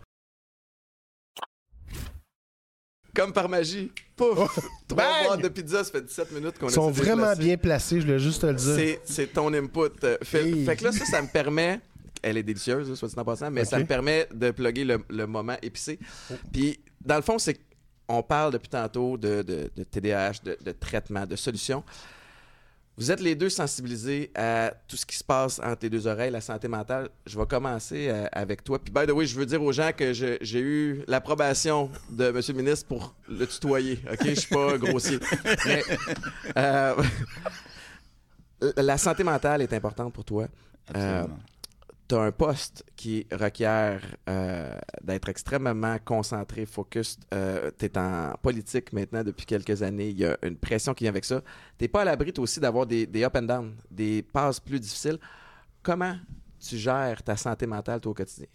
[3.19, 3.91] Comme par magie.
[4.17, 4.59] Pouf!
[4.89, 5.27] Trois Bang!
[5.27, 8.07] boîtes de pizza, ça fait 17 minutes qu'on Ils a sont vraiment bien placés, je
[8.07, 8.99] voulais juste te le dire.
[9.05, 9.91] C'est, ton input.
[10.05, 10.17] euh.
[10.33, 10.65] Hey.
[10.65, 11.81] Fait que là, ça, ça me permet.
[12.23, 15.27] Elle est délicieuse, soit dit en passant, mais ça me permet de plugger le, le
[15.27, 15.99] moment épicé.
[16.53, 17.59] Puis, dans le fond, c'est
[18.09, 21.83] qu'on parle depuis tantôt de, de, de TDAH, de, de traitement, de solutions.
[22.99, 26.33] Vous êtes les deux sensibilisés à tout ce qui se passe entre les deux oreilles,
[26.33, 27.09] la santé mentale.
[27.27, 28.81] Je vais commencer euh, avec toi.
[28.81, 32.41] Puis, by the way, je veux dire aux gens que j'ai eu l'approbation de M.
[32.49, 34.01] le ministre pour le tutoyer.
[34.13, 34.19] OK?
[34.25, 35.21] Je suis pas grossier.
[35.65, 35.85] Mais,
[36.57, 36.95] euh,
[38.77, 40.49] la santé mentale est importante pour toi.
[40.89, 41.39] Absolument.
[42.09, 47.19] Tu as un poste qui requiert euh, d'être extrêmement concentré, focus.
[47.31, 50.09] tu es en politique maintenant depuis quelques années.
[50.09, 51.43] Il y a une pression qui vient avec ça.
[51.79, 54.81] Tu pas à l'abri, toi aussi, d'avoir des, des up and down, des passes plus
[54.81, 55.19] difficiles.
[55.83, 56.17] Comment
[56.59, 58.47] tu gères ta santé mentale, toi, au quotidien?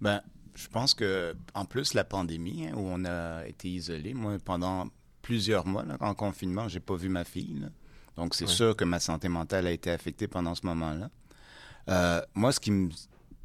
[0.00, 0.22] Ben,
[0.54, 4.86] je pense que en plus la pandémie hein, où on a été isolé, moi pendant
[5.20, 7.58] plusieurs mois là, en confinement, j'ai pas vu ma fille.
[7.60, 7.68] là.
[8.16, 8.50] Donc c'est Ouais.
[8.50, 11.10] sûr que ma santé mentale a été affectée pendant ce moment-là.
[11.88, 12.90] Euh, moi, ce qui me,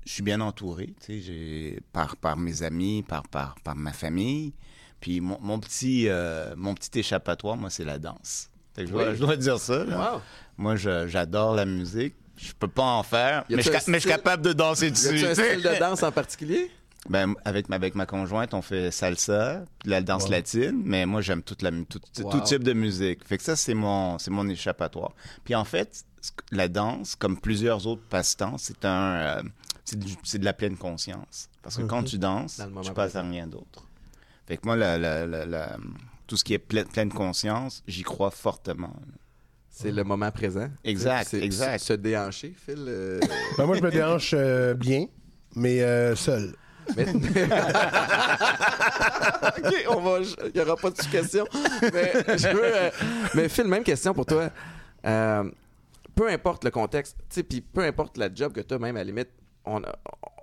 [0.05, 3.91] je suis bien entouré, tu sais, j'ai par par mes amis, par par par ma
[3.93, 4.53] famille.
[5.01, 8.49] Puis mon, mon petit euh, mon petit échappatoire, moi, c'est la danse.
[8.75, 9.15] Que je, dois, Oui.
[9.15, 9.83] je dois dire ça.
[9.85, 10.21] Wow!
[10.57, 12.15] Moi, j'adore la musique.
[12.37, 14.53] Je peux pas en faire, Y mais je, un ca- mais je suis capable de
[14.53, 15.07] danser Y dessus.
[15.07, 15.49] a-tu un tu sais.
[15.59, 16.71] style de danse en particulier?
[17.09, 20.31] Ben, avec, ma- avec ma conjointe, on fait salsa, puis la danse Wow.
[20.31, 23.25] latine, mais moi, j'aime toute la, tout, tout type de musique.
[23.25, 25.13] Fait que ça, c'est mon, c'est mon échappatoire.
[25.45, 26.03] Puis en fait,
[26.51, 29.43] la danse, comme plusieurs autres passe-temps, c'est un, euh,
[29.85, 31.49] c'est, du- c'est de la pleine conscience.
[31.63, 33.85] Parce que quand tu danses, tu passes à rien d'autre.
[34.45, 35.77] Fait que moi, la, la- la- la-
[36.27, 38.93] tout ce qui est pleine, pleine conscience, j'y crois fortement.
[39.69, 40.67] C'est le moment présent.
[40.83, 41.79] Exact, C'est- exact.
[41.79, 42.83] Se déhancher, Phil.
[42.87, 43.19] euh,
[43.57, 45.05] Ben, moi, je me déhanche euh, bien,
[45.55, 46.53] mais euh, seul.
[46.95, 47.05] Mais-
[49.57, 50.19] ok, on va.
[50.45, 51.45] Il n'y aura pas de questions.
[51.93, 52.75] Mais je veux.
[52.75, 52.89] euh,
[53.35, 54.49] mais Phil, même question pour toi.
[55.05, 55.49] Euh,
[56.15, 58.95] peu importe le contexte, tu sais, puis peu importe la job que tu as, même
[58.97, 59.29] à la limite,
[59.65, 59.81] on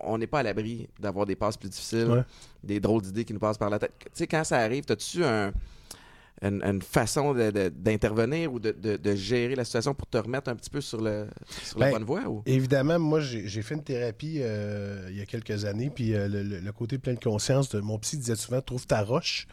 [0.00, 2.22] on n'est pas à l'abri d'avoir des passes plus difficiles, Ouais.
[2.62, 3.92] des drôles d'idées qui nous passent par la tête.
[3.98, 5.52] Tu sais, quand ça arrive, as-tu un,
[6.42, 10.54] une, une façon d'intervenir ou de, de- de gérer la situation pour te remettre un
[10.56, 11.26] petit peu sur, le,
[11.64, 12.28] sur la Ben, bonne voie?
[12.28, 12.42] Ou?
[12.46, 16.42] Évidemment, moi, j'ai fait une thérapie euh, il y a quelques années, puis euh, le,
[16.42, 19.46] le- côté plein de conscience de mon psy disait souvent trouve ta roche.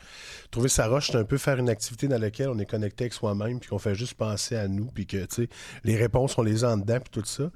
[0.51, 3.13] Trouver sa roche, c'est un peu faire une activité dans laquelle on est connecté avec
[3.13, 5.49] soi-même, puis qu'on fait juste penser à nous, puis que, tu sais,
[5.85, 7.49] les réponses, on les a en dedans, puis tout ça.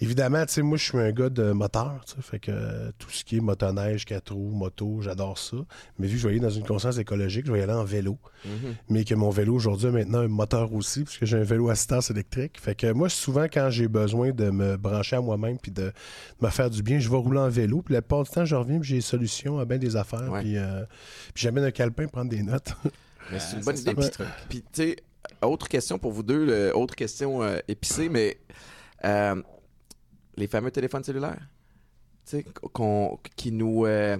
[0.00, 2.90] Évidemment, tu sais, moi, je suis un gars de moteur, tu sais, fait que euh,
[2.98, 5.56] tout ce qui est motoneige, quatre roues, moto, j'adore ça.
[5.98, 7.84] Mais vu que je vais aller dans une conscience écologique, je vais y aller en
[7.84, 8.69] vélo Mhm.
[8.88, 12.10] Mais que mon vélo aujourd'hui a maintenant un moteur aussi, puisque j'ai un vélo assistance
[12.10, 12.58] électrique.
[12.60, 15.92] Fait que moi, souvent, quand j'ai besoin de me brancher à moi-même puis de, de
[16.40, 17.82] me faire du bien, je vais rouler en vélo.
[17.82, 20.30] Puis la plupart du temps, je reviens j'ai des solutions à bien des affaires.
[20.30, 20.40] Ouais.
[20.42, 20.84] Puis, euh,
[21.34, 22.72] puis j'amène un calepin prendre des notes.
[23.32, 23.94] Mais c'est une Ah, bonne idée.
[23.94, 24.28] Puis, petit truc.
[24.48, 24.96] puis, tu sais,
[25.42, 28.38] autre question pour vous deux, le- autre question euh, épicée, mais
[29.04, 29.40] euh,
[30.36, 31.46] les fameux téléphones cellulaires,
[32.26, 34.16] tu sais, qu'on- qui nous euh,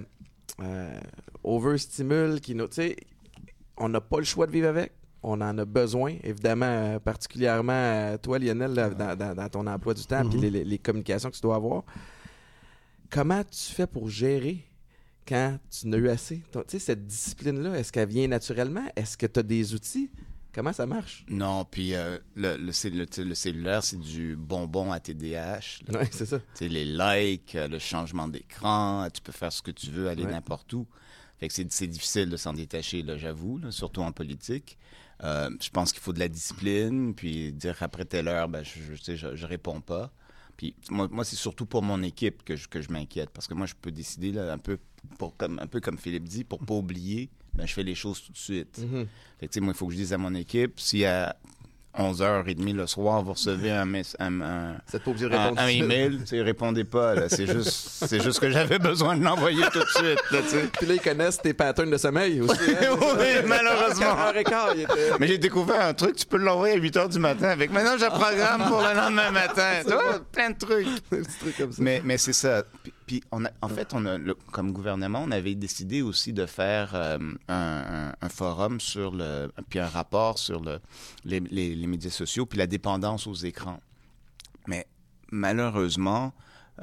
[0.61, 0.99] euh,
[1.43, 2.95] overstimulent, qui nous, tu sais,
[3.81, 4.91] on n'a pas le choix de vivre avec.
[5.23, 9.67] On en a besoin, évidemment, euh, particulièrement euh, toi, Lionel, là, dans, dans- dans ton
[9.67, 10.43] emploi du temps, puis Mhm.
[10.43, 11.83] les, les- les communications que tu dois avoir.
[13.09, 14.63] Comment tu fais pour gérer
[15.27, 16.41] quand tu n'as eu assez?
[16.51, 18.85] Tu sais, cette discipline-là, est-ce qu'elle vient naturellement?
[18.95, 20.09] Est-ce que tu as des outils?
[20.53, 21.25] Comment ça marche?
[21.29, 25.79] Non, puis euh, le, le, le- le cellulaire, c'est du bonbon à TDAH.
[25.87, 25.99] là.
[26.01, 26.39] Oui, c'est ça.
[26.59, 30.31] Les likes, le changement d'écran, tu peux faire ce que tu veux, aller Ouais.
[30.31, 30.87] n'importe où.
[31.41, 34.77] Fait que c'est difficile de s'en détacher, là, j'avoue, surtout en politique.
[35.23, 38.93] Euh, je pense qu'il faut de la discipline, puis dire après telle heure, ben, je,
[38.93, 40.11] je, je, je réponds pas.
[40.55, 43.55] Puis moi, moi c'est surtout pour mon équipe que je, que je m'inquiète, parce que
[43.55, 44.77] moi, je peux décider, là, un, peu
[45.17, 48.21] pour, comme, un peu comme Philippe dit, pour pas oublier, ben, je fais les choses
[48.21, 48.79] tout de suite.
[49.39, 51.35] Fait que, tu sais, moi, il faut que je dise à mon équipe, si à
[51.97, 54.75] 11h30 le soir, vous recevez un, mess- un, un,
[55.33, 57.27] un, un email, tu répondez pas, là.
[57.29, 57.69] C'est juste,
[58.05, 60.39] c'est juste que j'avais besoin de l'envoyer tout de suite, là.
[60.77, 62.59] Puis là, ils connaissent tes patterns de sommeil aussi.
[62.71, 62.95] hein?
[63.19, 64.15] Oui, malheureusement.
[64.33, 67.19] 4h15, il était- Mais j'ai découvert un truc, tu peux l'envoyer à 8 h du
[67.19, 67.71] matin avec.
[67.71, 69.71] Maintenant, je programme pour le lendemain matin.
[69.85, 70.87] Tu vois, plein de trucs.
[71.11, 71.81] Des trucs comme ça.
[71.83, 72.63] Mais, mais c'est ça.
[73.05, 76.45] Puis, on a, en fait, on a, le- comme gouvernement, on avait décidé aussi de
[76.45, 77.17] faire euh,
[77.49, 80.79] un, forum sur le, puis un rapport sur le,
[81.25, 83.79] les, les- les médias sociaux, puis la dépendance aux écrans.
[84.67, 84.85] Mais
[85.31, 86.33] malheureusement,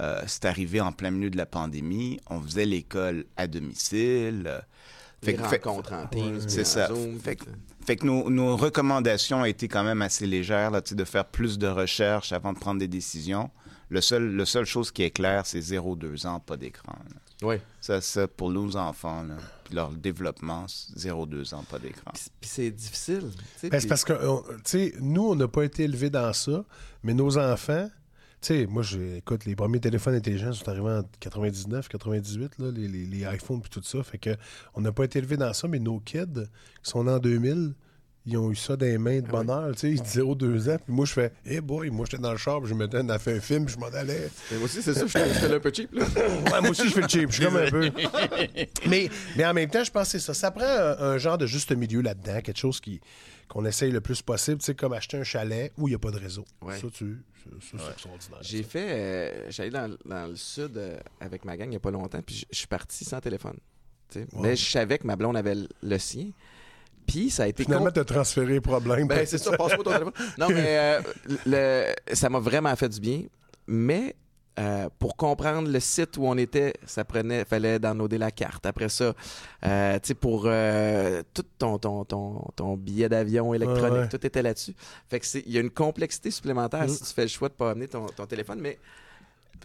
[0.00, 2.20] euh, c'est arrivé en plein milieu de la pandémie.
[2.28, 4.44] On faisait l'école à domicile.
[4.46, 4.60] euh,
[5.22, 5.58] fait que- fait-
[6.02, 6.88] en Teams, c'est ça.
[6.88, 7.18] Zoom,
[7.86, 11.66] Fait que nos, nos recommandations été quand même assez légères, là, de faire plus de
[11.66, 13.50] recherches avant de prendre des décisions.
[13.90, 16.94] Le seul, le seule chose qui est claire, c'est 0-2 ans, pas d'écran.
[17.42, 17.56] Oui.
[17.80, 22.10] Ça, ça, pour nos enfants, là, puis leur développement, 0-2 ans, pas d'écran.
[22.12, 23.30] Puis, puis c'est difficile.
[23.70, 26.64] Ben, c'est parce que, on- tu sais, nous, on n'a pas été élevés dans ça,
[27.02, 27.88] mais nos enfants,
[28.40, 28.82] tu sais, moi,
[29.16, 33.60] écoute, les premiers téléphones intelligents sont arrivés en 99, 98, là, les, les, les iPhones
[33.62, 34.02] puis tout ça.
[34.02, 34.36] Fait que
[34.74, 36.24] on n'a pas été élevés dans ça, mais nos kids
[36.82, 37.74] qui sont nés en 2000,
[38.26, 40.76] ils ont eu ça dans les mains de Ah bonheur, tu sais, ils 0-2 ans.
[40.84, 43.08] Puis moi, je fais, hey boy, moi, j'étais dans le char, puis je mettais, on
[43.08, 44.28] a fait un film, puis je m'en allais.
[44.50, 45.92] Mais moi aussi, c'est ça, je fais je fais un peu cheap.
[45.94, 46.04] Là.
[46.52, 47.30] Ouais, moi aussi, je fais le cheap.
[47.30, 47.90] Je suis comme un peu.
[48.88, 50.34] mais, mais en même temps, je pense que c'est ça.
[50.34, 53.00] Ça prend un, un genre de juste milieu là-dedans, quelque chose qui
[53.48, 55.98] qu'on essaye le plus possible, tu sais, comme acheter un chalet où il n'y a
[55.98, 56.44] pas de réseau.
[56.60, 56.78] Ouais.
[56.78, 58.38] Ça, tu, ça, ça, c'est extraordinaire.
[58.42, 58.88] J'ai fait.
[58.90, 62.20] euh, J'allais dans, dans le sud euh, avec ma gang il n'y a pas longtemps,
[62.20, 63.56] puis je- suis parti sans téléphone.
[64.14, 64.42] Wow.
[64.42, 66.30] Mais je savais que ma blonde avait le sien.
[67.08, 67.64] Puis ça a été.
[67.64, 69.08] Finalement, com- tu as transféré le problème.
[69.08, 70.12] Ben, c'est ça, passe-moi ton téléphone.
[70.38, 71.00] Non, mais euh,
[71.46, 73.22] le- ça m'a vraiment fait du bien.
[73.66, 74.14] Mais
[74.58, 78.66] euh, pour comprendre le site où on était, ça prenait, fallait downloader la carte.
[78.66, 79.14] Après ça,
[79.64, 84.08] euh, tu sais, pour euh, tout ton, ton, ton, ton billet d'avion électronique, ouais.
[84.08, 84.74] tout était là-dessus.
[85.08, 86.88] Fait que il y a une complexité supplémentaire Mm.
[86.88, 88.58] si tu fais le choix de pas amener ton, ton téléphone.
[88.60, 88.78] Mais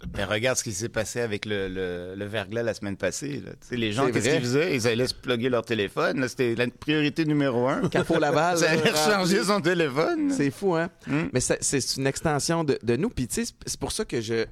[0.07, 3.41] Ben, regarde ce qui s'est passé avec le, le, le verglas la semaine passée.
[3.45, 3.51] là.
[3.71, 4.75] Les gens, qu'est-ce qu'ils faisaient?
[4.75, 6.27] Ils allaient se plugger leur téléphone.
[6.27, 7.87] C'était la priorité numéro un.
[7.89, 10.29] Carrefour Laval, Ça allait là, recharger son téléphone.
[10.31, 10.89] C'est fou, hein?
[11.07, 11.21] Mm.
[11.33, 13.09] Mais c'est une extension de, de nous.
[13.09, 14.45] Puis, tu sais, c'est- c'est pour ça que je.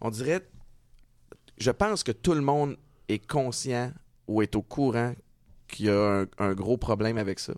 [0.00, 0.40] On dirait.
[1.58, 2.76] Je pense que tout le monde
[3.08, 3.92] est conscient
[4.26, 5.12] ou est au courant
[5.66, 7.52] qu'il y a un, un gros problème avec ça.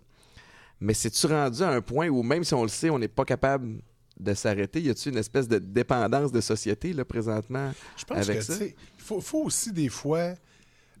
[0.79, 3.23] Mais c'est-tu rendu à un point où, même si on le sait, on n'est pas
[3.25, 3.75] capable
[4.21, 4.81] de s'arrêter?
[4.81, 7.71] Y a-t-il une espèce de dépendance de société, là, présentement?
[7.97, 8.63] Je pense avec que, ça?
[8.63, 10.33] il faut, faut aussi des fois.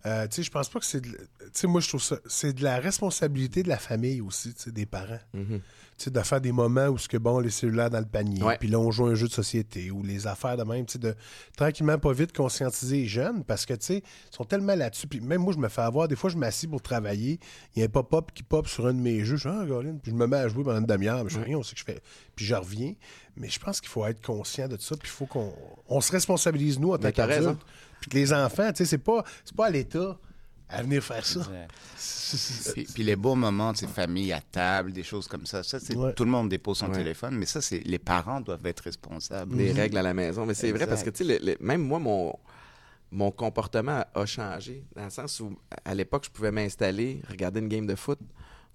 [0.05, 1.01] Euh, tu sais, je pense pas que c'est.
[1.01, 1.17] de- Tu
[1.53, 2.17] sais, moi, je trouve ça.
[2.27, 5.19] C'est de la responsabilité de la famille aussi, tu sais, des parents.
[5.33, 5.59] Mhm.
[5.97, 8.41] Tu sais, de faire des moments où ce que bon, les cellulaires dans le panier,
[8.59, 10.99] puis là, on joue un jeu de société, ou les affaires de même, tu sais,
[10.99, 11.13] de
[11.55, 13.97] tranquillement, pas vite, conscientiser les jeunes, parce que, tu sais,
[14.31, 15.05] ils sont tellement là-dessus.
[15.07, 17.39] Puis même moi, je me fais avoir, des fois, je m'assis pour travailler,
[17.75, 19.63] il y a un pop-up qui pop sur un de mes jeux, je dis, ah,
[20.01, 21.73] puis je me mets à jouer pendant une demi-heure, mais je fais rien, on sait
[21.75, 21.99] que je fais.
[22.35, 22.93] Puis je reviens.
[23.37, 25.53] Mais je pense qu'il faut être conscient de ça, puis il faut qu'on
[25.87, 27.59] on se responsabilise, nous, en tant qu'adultes.
[28.01, 30.17] Puis que les enfants, tu sais, c'est pas, c'est pas à l'État
[30.67, 31.41] à venir faire ça.
[31.97, 35.45] C'est- c'est- Puis, puis les beaux moments de ces familles à table, des choses comme
[35.45, 36.13] ça, ça c'est Ouais.
[36.13, 36.95] tout le monde dépose son Ouais.
[36.97, 39.55] téléphone, mais ça c'est les parents doivent être responsables.
[39.55, 40.45] des règles à la maison.
[40.45, 42.33] Mais c'est vrai parce que, tu sais, même moi, mon,
[43.11, 44.85] mon comportement a changé.
[44.95, 48.19] Dans le sens où, à l'époque, je pouvais m'installer, regarder une game de foot,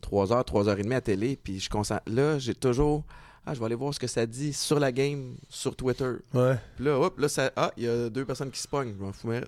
[0.02, 2.02] 3 heures, 3 heures et demie à télé, puis je concentre.
[2.06, 3.04] Là, j'ai toujours.
[3.48, 6.10] Ah, je vais aller voir ce que ça dit sur la game, sur Twitter.
[6.34, 6.56] Ouais.
[6.74, 7.52] Puis là, hop, là, ça.
[7.54, 8.92] Ah, il y a deux personnes qui se pognent.
[8.92, 9.44] Je m'en fous, mais-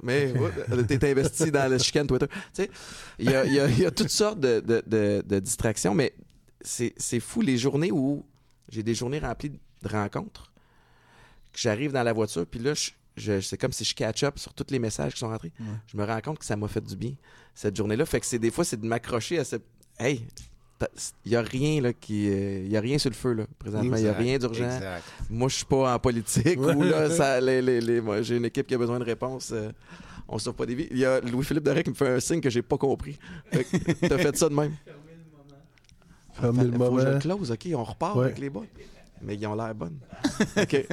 [0.86, 2.26] t'es investi dans le chicane Twitter.
[2.28, 2.70] Tu sais,
[3.18, 6.14] il y a, y a- y a toutes sortes de, de- de- de distractions, mais
[6.60, 8.24] c'est fou les journées où
[8.70, 10.52] j'ai des journées remplies de rencontres,
[11.52, 14.38] que j'arrive dans la voiture, puis là, je, je- c'est comme si je catch up
[14.38, 15.52] sur tous les messages qui sont rentrés.
[15.86, 17.14] Je me rends compte que ça m'a fait du bien,
[17.54, 18.06] cette journée-là.
[18.06, 19.56] Fait que c'est des fois, c'est de m'accrocher à ce.
[19.98, 20.24] Hey!
[21.24, 22.26] Il n'y a rien là qui.
[22.26, 23.96] Il y a rien sur le feu là présentement.
[23.96, 24.68] Il n'y a rien d'urgent.
[25.28, 28.44] moi je suis pas en politique ou là ça, les, les- les- moi, j'ai une
[28.44, 29.70] équipe qui a besoin de réponses euh,
[30.28, 30.88] on sauve pas des vies.
[30.90, 33.18] Il y a Louis-Philippe Doré qui me fait un signe que j'ai pas compris.
[33.50, 34.72] Que t'as fait ça de même.
[36.34, 37.10] Fermer le Faut que je moment.
[37.14, 38.24] le close ok on repart Ouais.
[38.26, 38.66] avec les boys.
[39.22, 39.98] Mais ils ont l'air bonnes.
[40.56, 40.86] Ok.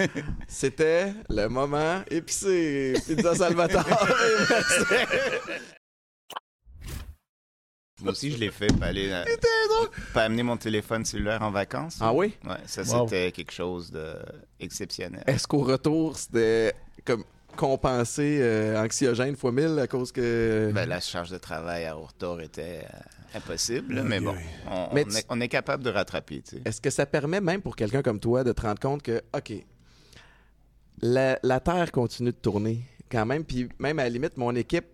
[0.48, 2.94] C'était le moment épicé.
[3.06, 3.86] Pizza Salvatore
[8.06, 9.24] Moi aussi je l'ai fait pas aller euh,
[10.14, 11.98] pas amener mon téléphone cellulaire en vacances.
[12.02, 12.34] ah oui?
[12.46, 13.08] Ouais, ça Wow.
[13.08, 13.92] c'était quelque chose
[14.60, 15.24] d'exceptionnel.
[15.28, 17.24] est-ce qu'au retour c'était comme
[17.56, 22.42] compensé euh, anxiogène fois 1000 à cause que Ben, la charge de travail à retour
[22.42, 24.44] était euh, impossible, là, mais bon, aïe.
[24.70, 26.62] on, Mais on tu- est, on est capable de rattraper, tu sais.
[26.66, 29.54] Est-ce que ça permet même pour quelqu'un comme toi de te rendre compte que, OK,
[31.02, 34.86] la, la Terre continue de tourner quand même, puis même à la limite, mon équipe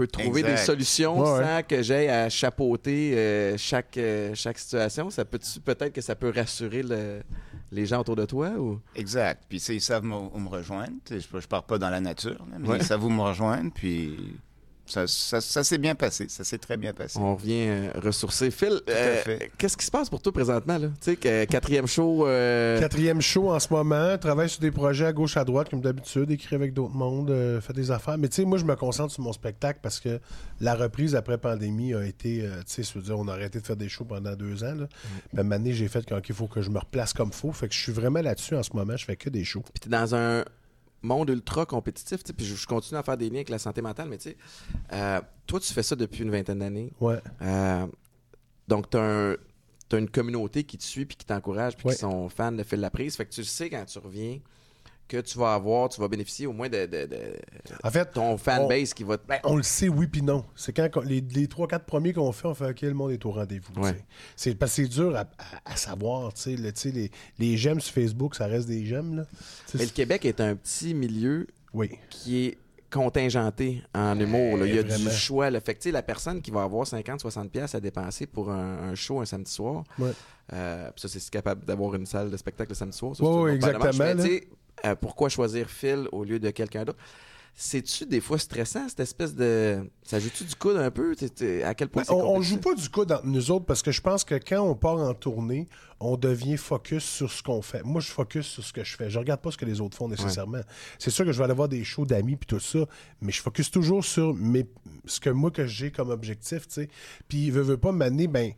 [0.00, 0.54] peut trouver Exact.
[0.56, 1.44] des solutions Ouais, ouais.
[1.44, 5.10] sans que j'aie à chapeauter euh, chaque, euh, chaque situation.
[5.10, 7.22] Ça peut peut-être que ça peut rassurer le-
[7.72, 8.80] les gens autour de toi ou?
[8.96, 9.44] Exact.
[9.48, 10.92] Puis, ils savent me- où me rejoindre.
[11.10, 12.78] Je, je pars pas dans la nature, mais Ouais.
[12.78, 13.70] ils savent où me rejoindre.
[13.74, 14.16] Puis,
[14.90, 16.26] ça, ça, ça s'est bien passé.
[16.28, 17.18] Ça s'est très bien passé.
[17.18, 18.50] on revient euh, ressourcer.
[18.50, 19.22] Phil, euh,
[19.58, 20.78] qu'est-ce qui se passe pour toi présentement?
[20.78, 20.88] Là?
[20.88, 22.26] Tu sais, que quatrième show.
[22.26, 25.80] euh, Quatrième show en ce moment, travaille sur des projets à gauche, à droite, comme
[25.80, 28.18] d'habitude, écrit avec d'autres mondes, euh, fait des affaires.
[28.18, 30.20] Mais tu sais, moi, je me concentre sur mon spectacle parce que
[30.60, 33.60] la reprise après pandémie a été, euh, tu sais, je veux dire, on a arrêté
[33.60, 34.74] de faire des shows pendant deux ans.
[34.74, 34.86] Là.
[35.32, 37.52] Mais maintenant, j'ai fait qu'il faut que je me replace comme faut.
[37.52, 39.60] Fait que je suis vraiment là-dessus en ce moment, je fais que des shows.
[39.72, 40.44] Puis t'es dans un
[41.02, 44.08] monde ultra compétitif, puis je, je continue à faire des liens avec la santé mentale,
[44.08, 44.36] mais tu sais,
[44.92, 46.92] euh, toi, tu fais ça depuis une vingtaine d'années.
[47.00, 47.18] Ouais.
[47.42, 47.86] Euh,
[48.68, 49.36] donc, tu as,
[49.92, 51.94] une communauté qui te suit, puis qui t'encourage, puis Ouais.
[51.94, 53.16] qui sont fans de Phil Laprise.
[53.16, 54.38] Fait que tu le sais quand tu reviens
[55.10, 57.18] que tu vas avoir, tu vas bénéficier au moins de, de- de
[57.82, 59.26] En fait, ton fanbase qui va te.
[59.26, 60.44] Ben, on le sait, oui puis non.
[60.54, 63.32] C'est quand les, les 3-4 premiers qu'on fait, on fait OK, le monde est au
[63.32, 63.72] rendez-vous.
[63.80, 63.96] Ouais.
[64.36, 66.32] C'est parce que c'est dur à, à- à savoir.
[66.34, 69.16] tu sais, le- les, les j'aime sur Facebook, ça reste des j'aime.
[69.16, 69.24] là.
[69.74, 71.90] Mais le Québec est un petit milieu Oui.
[72.10, 72.58] qui est
[72.90, 74.56] contingenté en humour.
[74.58, 74.66] là.
[74.66, 75.10] Il y a vraiment.
[75.10, 75.48] du choix.
[75.50, 75.60] Là.
[75.60, 79.20] Fait que, la personne qui va avoir 50-60$ piastres à dépenser pour un, un show
[79.20, 80.10] un samedi soir, Ouais.
[80.52, 83.14] euh, ça, c'est capable d'avoir une salle de spectacle le samedi soir.
[83.16, 83.50] ça, manches.
[83.52, 84.14] exactement,
[84.84, 86.98] euh, pourquoi choisir Phil au lieu de quelqu'un d'autre?
[87.54, 89.80] C'est-tu des fois stressant, cette espèce de.
[90.02, 91.14] Ça joue-tu du coude un peu?
[91.64, 93.90] À quel point Ben, c'est on, joue pas du coup dans nous autres parce que
[93.90, 97.82] je pense que quand on part en tournée, on devient focus sur ce qu'on fait.
[97.82, 99.10] Moi, je focus sur ce que je fais.
[99.10, 100.60] Je regarde pas ce que les autres font nécessairement.
[100.98, 102.86] C'est sûr que je vais aller voir des shows d'amis puis tout ça,
[103.20, 104.66] mais je focus toujours sur mes,
[105.04, 106.88] ce que moi que j'ai comme objectif, tu sais.
[107.28, 108.52] Puis veut, veut pas m'amener, ben,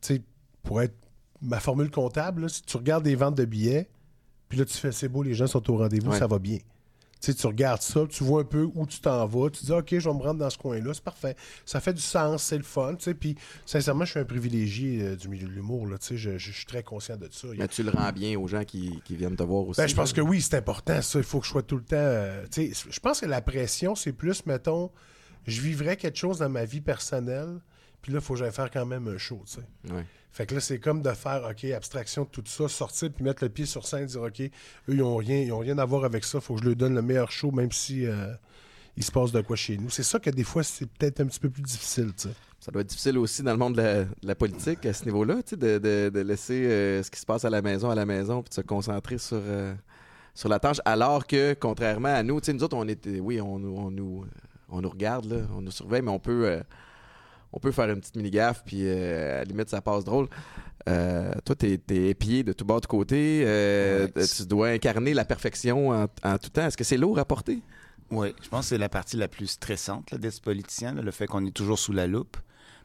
[0.00, 0.22] tu sais,
[0.62, 0.94] pour être
[1.42, 3.88] ma formule comptable, là, si tu regardes des ventes de billets,
[4.54, 6.18] puis là tu fais c'est beau, les gens sont au rendez-vous, Ouais.
[6.18, 6.58] ça va bien.
[7.20, 9.72] Tu sais, tu regardes ça, tu vois un peu où tu t'en vas, tu dis
[9.72, 11.34] OK, je vais me rendre dans ce coin-là, c'est parfait.
[11.64, 13.14] Ça fait du sens, c'est le fun, tu sais.
[13.14, 16.32] Puis sincèrement, je suis un privilégié euh, du milieu de l'humour, là, tu sais, je,
[16.36, 17.48] je- je suis très conscient de ça.
[17.56, 19.80] Mais tu le rends bien aux gens qui, qui viennent te voir aussi.
[19.80, 20.16] Ben, je pense là.
[20.22, 21.18] que oui, c'est important, ça.
[21.18, 21.96] Il faut que je sois tout le temps.
[21.96, 24.90] euh, tu sais, je pense que la pression, c'est plus, mettons,
[25.46, 27.58] je vivrais quelque chose dans ma vie personnelle,
[28.02, 29.92] puis là, il faut que j'aille faire quand même un show, tu sais.
[29.94, 30.04] Ouais.
[30.34, 33.44] Fait que là, c'est comme de faire, OK, abstraction de tout ça, sortir puis mettre
[33.44, 34.50] le pied sur scène, dire, OK, eux,
[34.88, 36.96] ils n'ont rien, ils ont rien à voir avec ça, faut que je leur donne
[36.96, 38.34] le meilleur show, même si euh,
[38.96, 39.90] il se passe de quoi chez nous.
[39.90, 42.34] C'est ça que des fois, c'est peut-être un petit peu plus difficile, tu sais.
[42.58, 45.78] Ça doit être difficile aussi dans le monde de la, politique à ce niveau-là, de,
[46.08, 48.54] de- laisser euh, ce qui se passe à la maison à la maison puis de
[48.54, 49.72] se concentrer sur, euh,
[50.34, 50.78] sur la tâche.
[50.84, 54.24] Alors que, contrairement à nous, nous autres, on était, oui, on, on nous,
[54.68, 56.60] on nous regarde, on nous surveille, mais on peut,
[57.56, 60.28] on peut faire une petite mini-gaffe puis euh, à la limite, ça passe drôle.
[60.88, 63.42] Euh, toi, t'es es épié de tout bord de côté.
[63.46, 64.26] euh, Ouais.
[64.26, 66.66] tu dois incarner la perfection en, en tout temps.
[66.66, 67.60] Est-ce que c'est lourd à porter?
[68.10, 71.26] Oui, je pense que c'est la partie la plus stressante d'être politicien, là, le fait
[71.26, 72.36] qu'on est toujours sous la loupe.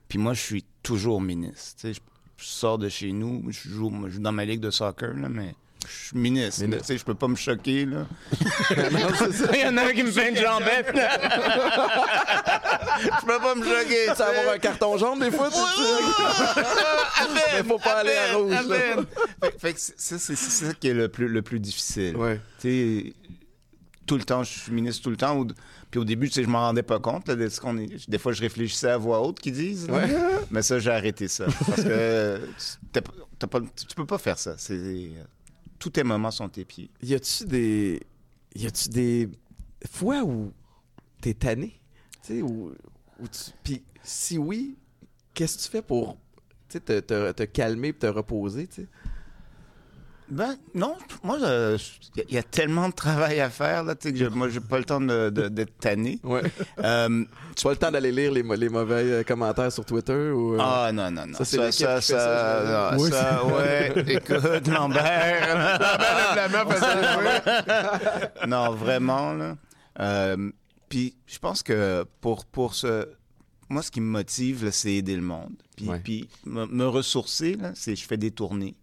[0.07, 1.87] Puis moi, je suis toujours ministre.
[1.91, 1.99] Je
[2.37, 5.53] sors de chez nous, je joue, je joue dans ma ligue de soccer, là, mais
[5.87, 6.61] je suis ministre.
[6.63, 6.85] Ministre.
[6.85, 7.85] Tu sais, je peux pas me choquer.
[7.85, 8.05] Là.
[8.91, 9.49] Non, c'est ça.
[9.53, 10.87] Il y en a un qui me fait une jambette.
[13.01, 14.07] je peux pas me choquer.
[14.09, 15.57] Tu sais avoir un carton jaune des fois, tu
[17.33, 18.55] Mais faut pas aller à rouge.
[18.67, 22.15] Fait, fait que c'est- ça, c'est ça qui est le plus, le plus difficile.
[22.15, 22.39] Ouais.
[22.59, 22.67] Tu
[23.05, 23.13] sais,
[24.05, 25.37] tout le temps, je suis ministre tout le temps.
[25.37, 25.47] Au-
[25.91, 27.27] Puis au début, tu sais, je m'en rendais pas compte.
[27.27, 28.09] là, de ce qu'on est...
[28.09, 29.87] Des fois, je réfléchissais à voix haute qu'ils disent.
[29.89, 30.07] Ouais.
[30.51, 31.45] Mais ça, j'ai arrêté ça.
[31.67, 32.39] Parce que
[32.91, 33.01] t'as
[33.47, 34.55] pas- tu peux pas faire ça.
[34.57, 35.09] C'est...
[35.79, 36.91] Tous tes moments sont tes pieds.
[37.01, 38.01] Y a-tu des.
[38.55, 39.29] Y a-tu des
[39.89, 40.51] fois où
[41.21, 41.79] t'es tanné?
[42.21, 42.73] Tu sais, où,
[43.19, 43.51] tu.
[43.63, 44.77] Puis si oui,
[45.33, 46.17] qu'est-ce que tu fais pour
[46.67, 48.87] te, te, te calmer et te reposer, tu?
[50.31, 54.19] Ben, non, moi, il y, a tellement de travail à faire, là, tu sais, que
[54.19, 56.19] je- moi, j'ai pas le temps de- de- d'être tanné.
[56.23, 56.43] Ouais.
[56.83, 57.23] Euh,
[57.55, 60.53] tu as le temps d'aller lire les, mauvais euh, commentaires sur Twitter ou.
[60.53, 61.33] euh, Ah non, non, non.
[61.37, 63.91] Ça, c'est ça, ça, Oui, ça, ouais.
[64.07, 65.79] Écoute, Lambert.
[68.47, 69.55] non, vraiment, là.
[69.99, 70.51] Euh,
[70.89, 73.07] Puis je pense que pour, pour ce...
[73.69, 75.53] Moi, ce qui me motive, là, c'est aider le monde.
[75.75, 75.99] Puis, Ouais.
[76.03, 78.75] puis me, me ressourcer, là, c'est je fais des tournées.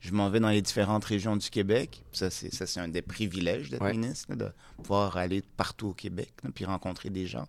[0.00, 2.02] Je m'en vais dans les différentes régions du Québec.
[2.12, 3.92] Ça, c'est ça, c'est un des privilèges d'être Ouais.
[3.92, 7.46] ministre, de pouvoir aller partout au Québec, là, puis rencontrer des gens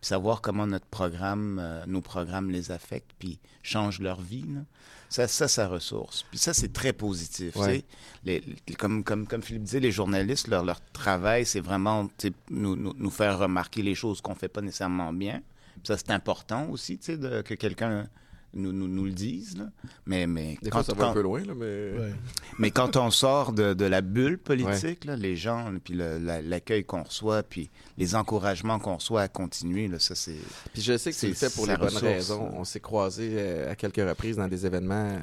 [0.00, 4.44] puis savoir comment notre programme, euh, nos programmes les affectent, puis changent leur vie.
[4.46, 4.60] là.
[5.08, 6.24] Ça, ça, ça ressource.
[6.30, 7.52] Puis ça, c'est très positif.
[7.54, 7.78] tu Ouais.
[7.78, 7.84] sais.
[8.24, 12.08] Les- les- comme, comme, comme Philippe disait, les journalistes, leur, leur travail, c'est vraiment
[12.48, 15.42] nous, nous, nous faire remarquer les choses qu'on fait pas nécessairement bien.
[15.74, 18.06] Puis ça, c'est important aussi, tu sais, de- que quelqu'un
[18.54, 19.56] nous, nous, nous le dise.
[19.58, 19.70] là.
[20.06, 21.92] Mais, mais Des quand, fois, ça va quand- un peu loin, là, mais.
[21.98, 22.12] Ouais.
[22.58, 26.84] mais quand on sort de, de la bulle politique, là, les gens, puis la- l'accueil
[26.84, 30.36] qu'on reçoit, puis les encouragements qu'on reçoit à continuer, là, ça, c'est...
[30.72, 32.50] Puis je sais que C'est- fais pour les bonnes raisons.
[32.54, 35.20] On s'est croisés euh, à quelques reprises dans des événements euh,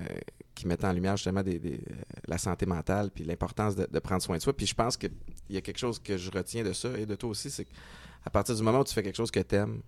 [0.54, 1.94] qui mettaient en lumière justement des, des- euh,
[2.28, 4.54] la santé mentale puis l'importance de, de prendre soin de soi.
[4.54, 5.12] Puis je pense qu'il
[5.50, 8.30] y a quelque chose que je retiens de ça et de toi aussi, c'est qu'à
[8.32, 9.82] partir du moment où tu fais quelque chose que tu aimes,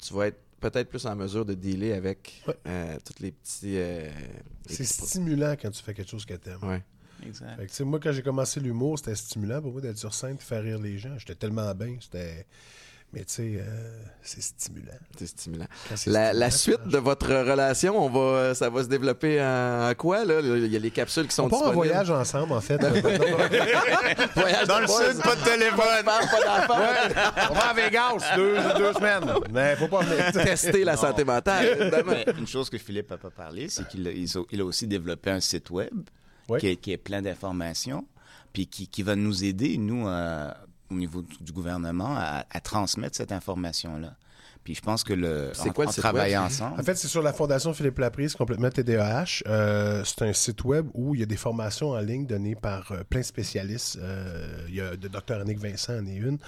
[0.00, 2.54] tu vas être peut-être plus en mesure de dealer avec Ouais.
[2.66, 3.76] euh, tous les petits...
[3.76, 4.08] euh,
[4.66, 6.62] C'est stimulant quand tu fais quelque chose que t'aimes.
[6.62, 6.82] Ouais.
[7.26, 7.56] Exact.
[7.56, 10.12] Fait que, tu sais, moi, quand j'ai commencé l'humour, c'était stimulant pour moi d'être sur
[10.14, 11.16] scène et faire rire les gens.
[11.18, 11.96] J'étais tellement bien.
[12.00, 12.46] C'était...
[13.14, 14.92] Mais tu sais, euh, c'est stimulant.
[15.18, 15.66] C'est stimulant.
[16.06, 20.40] La, suite de votre relation, on va, ça va se développer en, en quoi, là?
[20.40, 21.88] Il y a les capsules qui sont On part en disponibles.
[21.88, 22.78] voyage ensemble, en fait.
[24.34, 25.12] Voyage Dans le boys.
[25.12, 25.76] sud, pas de téléphone.
[25.76, 27.50] Pas de femme, pas d'enfant.
[27.50, 29.24] On va à Vegas deux, deux semaines.
[29.52, 30.32] Mais faut pas venir.
[30.44, 31.00] Tester la Non.
[31.00, 32.02] santé mentale.
[32.06, 35.40] Mais une chose que Philippe n'a pas parlé, c'est qu'il a, il aussi développé un
[35.40, 35.92] site web
[36.48, 36.58] Oui.
[36.60, 38.06] qui, est, qui est plein d'informations,
[38.52, 40.50] puis qui, qui va nous aider, nous, euh,
[40.92, 44.14] au niveau du, gouvernement, à, à transmettre cette information-là.
[44.64, 46.52] Puis je pense que le, C'est quoi le en site travaillant web?
[46.52, 49.42] ensemble, En fait, c'est sur la Fondation Philippe Laprise, complètement TDAH.
[49.48, 52.92] Euh, c'est un site web où il y a des formations en ligne données par
[52.92, 53.98] euh, plein de spécialistes.
[54.00, 56.38] Euh, il y a le docteur Annick Vincent en est une.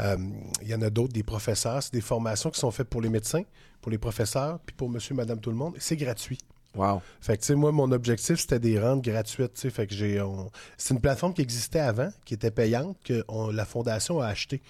[0.00, 0.16] Euh,
[0.60, 1.82] il y en a d'autres, des professeurs.
[1.82, 3.44] C'est des formations qui sont faites pour les médecins,
[3.80, 5.74] pour les professeurs, puis pour monsieur, madame, tout le monde.
[5.78, 6.38] C'est gratuit.
[6.74, 7.02] Wow.
[7.20, 9.70] Fait que, tu sais, moi, mon objectif, c'était des rendre gratuites, tu sais.
[9.70, 10.20] Fait que j'ai...
[10.20, 14.26] on- C'est une plateforme qui existait avant, qui était payante, que on- la Fondation a
[14.26, 14.60] acheté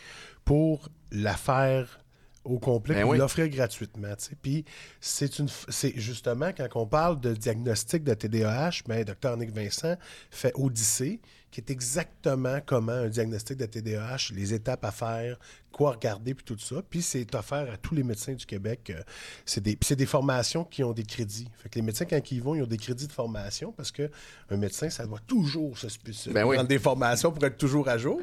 [0.45, 2.01] pour la faire
[2.45, 3.17] au complet, Ben oui.
[3.17, 4.37] l'offrir gratuitement, tu sais.
[4.41, 4.65] Puis
[5.01, 5.49] c'est une...
[5.71, 9.37] C'est justement, quand on parle de diagnostic de TDAH, ben, Dr.
[9.39, 9.97] Nick Vincent
[10.31, 11.21] fait Odyssée,
[11.55, 15.39] qui est exactement comment un diagnostic de TDAH, les étapes à faire,
[15.71, 16.83] quoi regarder, puis tout ça.
[16.91, 18.91] Puis c'est offert à tous les médecins du Québec.
[18.91, 19.01] euh,
[19.47, 21.47] C'est des, puis c'est des formations qui ont des crédits.
[21.63, 23.93] Fait que les médecins, quand ils y vont, ils ont des crédits de formation parce
[23.93, 24.09] qu'un
[24.51, 26.57] médecin, ça doit toujours se spécialiser Ben oui.
[26.57, 28.21] prendre des formations pour être toujours à jour.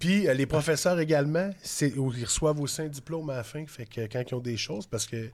[0.00, 3.64] Puis euh, les professeurs également, c'est, ils reçoivent aussi un diplôme à la fin.
[3.68, 5.30] Fait que quand ils ont des choses, parce que,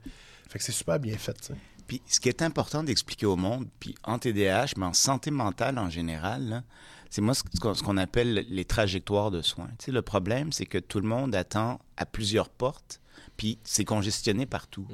[0.49, 1.51] fait que c'est super bien fait.
[1.87, 5.79] Puis ce qui est important d'expliquer au monde, puis en TDAH, mais en santé mentale
[5.79, 6.63] en général, là,
[7.13, 9.69] c'est moi ce qu'on appelle les trajectoires de soins.
[9.87, 13.01] Le problème, c'est que tout le monde attend à plusieurs portes,
[13.37, 14.87] puis c'est congestionné partout.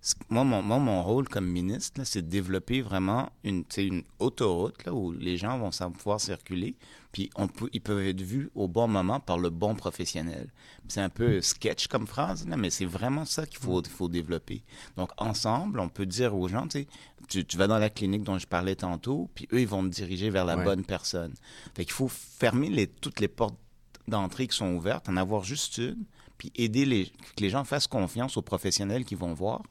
[0.00, 4.84] C'est- Moi, mon, moi, mon rôle comme ministre, c'est de développer vraiment une, une autoroute
[4.84, 6.76] là, où les gens vont pouvoir circuler,
[7.12, 10.48] puis on peut, ils peuvent être vus au bon moment par le bon professionnel.
[10.88, 14.08] C'est un peu sketch comme phrase, là, mais c'est vraiment ça qu'il faut, il faut
[14.08, 14.62] développer.
[14.96, 16.86] Donc, ensemble, on peut dire aux gens, tu
[17.28, 19.94] tu, tu vas dans la clinique dont je parlais tantôt, puis eux, ils vont te
[19.94, 20.64] diriger vers la Ouais.
[20.64, 21.32] bonne personne.
[21.76, 23.56] Fait qu'il faut fermer les, toutes les portes
[24.08, 26.04] d'entrée qui sont ouvertes, en avoir juste une,
[26.40, 29.62] puis aider les, que les gens fassent confiance aux professionnels qu'ils vont voir,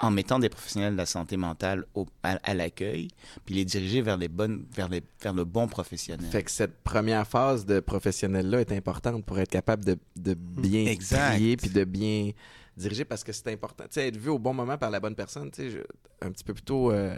[0.00, 3.08] en mettant des professionnels de la santé mentale au- à, à l'accueil,
[3.44, 6.24] puis les diriger vers, les bonnes, vers, les, vers le bon professionnel.
[6.30, 10.86] Fait que cette première phase de professionnel-là est importante pour être capable de, de bien
[10.86, 11.32] Exact.
[11.34, 12.30] trier puis de bien
[12.74, 13.84] diriger parce que c'est important.
[13.84, 15.50] Tu sais, être vu au bon moment par la bonne personne.
[15.50, 17.14] Tu sais, je- un petit peu plus tôt, euh,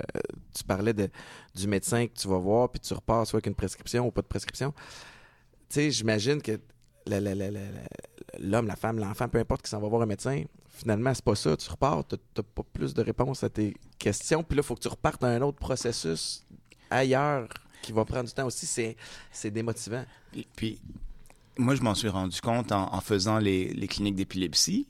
[0.52, 1.08] tu parlais de,
[1.54, 4.22] du médecin que tu vas voir puis tu repars soit avec une prescription ou pas
[4.22, 4.72] de prescription.
[5.68, 6.58] Tu sais, j'imagine que
[7.06, 7.80] la- la- la- la- la-
[8.40, 11.34] l'homme, la femme, l'enfant, peu importe qui s'en va voir un médecin, finalement, c'est pas
[11.34, 11.56] ça.
[11.56, 14.42] Tu repars, t'as t'as pas plus de réponses à tes questions.
[14.42, 16.44] Puis là, il faut que tu repartes à un autre processus
[16.90, 17.48] ailleurs
[17.82, 18.66] qui va prendre du temps aussi.
[19.30, 20.04] C'est démotivant.
[20.32, 20.80] Puis, puis,
[21.58, 24.86] moi, je m'en suis rendu compte en, en faisant les, les cliniques d'épilepsie.